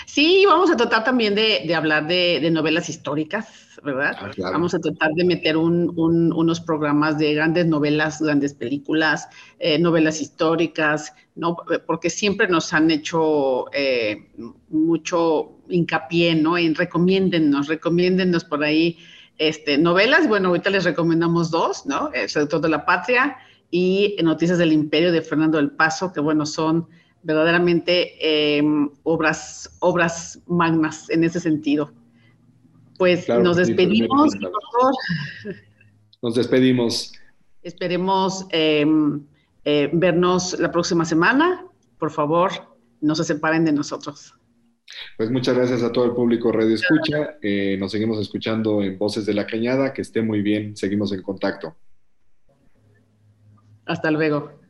[0.06, 4.16] Sí, vamos a tratar también de, hablar de, novelas históricas, ¿verdad?
[4.20, 9.28] Ah, vamos a tratar de meter unos programas de grandes novelas, grandes películas,
[9.58, 11.58] eh, novelas históricas, ¿no?
[11.88, 14.30] Porque siempre nos han hecho eh,
[14.70, 16.60] mucho hincapié, ¿no?
[16.60, 19.00] En recomiéndennos, recomiéndennos por ahí
[19.40, 20.28] este, novelas.
[20.28, 22.14] Bueno, ahorita les recomendamos dos, ¿no?
[22.14, 23.36] El Seductor de la Patria
[23.72, 26.88] y Noticias del Imperio de Fernando del Paso, que bueno, son
[27.24, 31.92] verdaderamente em, obras, obras magnas en ese sentido.
[32.98, 34.94] Pues nos despedimos, doctor.
[36.22, 37.14] Nos despedimos.
[37.64, 39.24] Esperemos em,
[39.66, 41.66] eh, vernos la próxima semana.
[41.98, 42.52] Por favor,
[43.00, 44.36] no se separen de nosotros.
[45.18, 47.38] Pues muchas gracias a todo el público Radio Escucha.
[47.42, 49.94] Eh, nos seguimos escuchando en Voces de la Cañada.
[49.94, 50.76] Que esté muy bien.
[50.76, 51.76] Seguimos en contacto.
[53.86, 54.62] Hasta luego.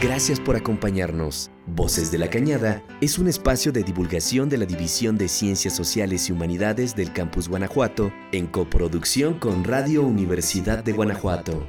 [0.00, 1.50] Gracias por acompañarnos.
[1.66, 6.28] Voces de la Cañada es un espacio de divulgación de la División de Ciencias Sociales
[6.28, 11.66] y Humanidades del Campus Guanajuato en coproducción con Radio Universidad de Guanajuato.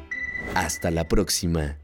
[0.55, 1.80] Hasta la próxima.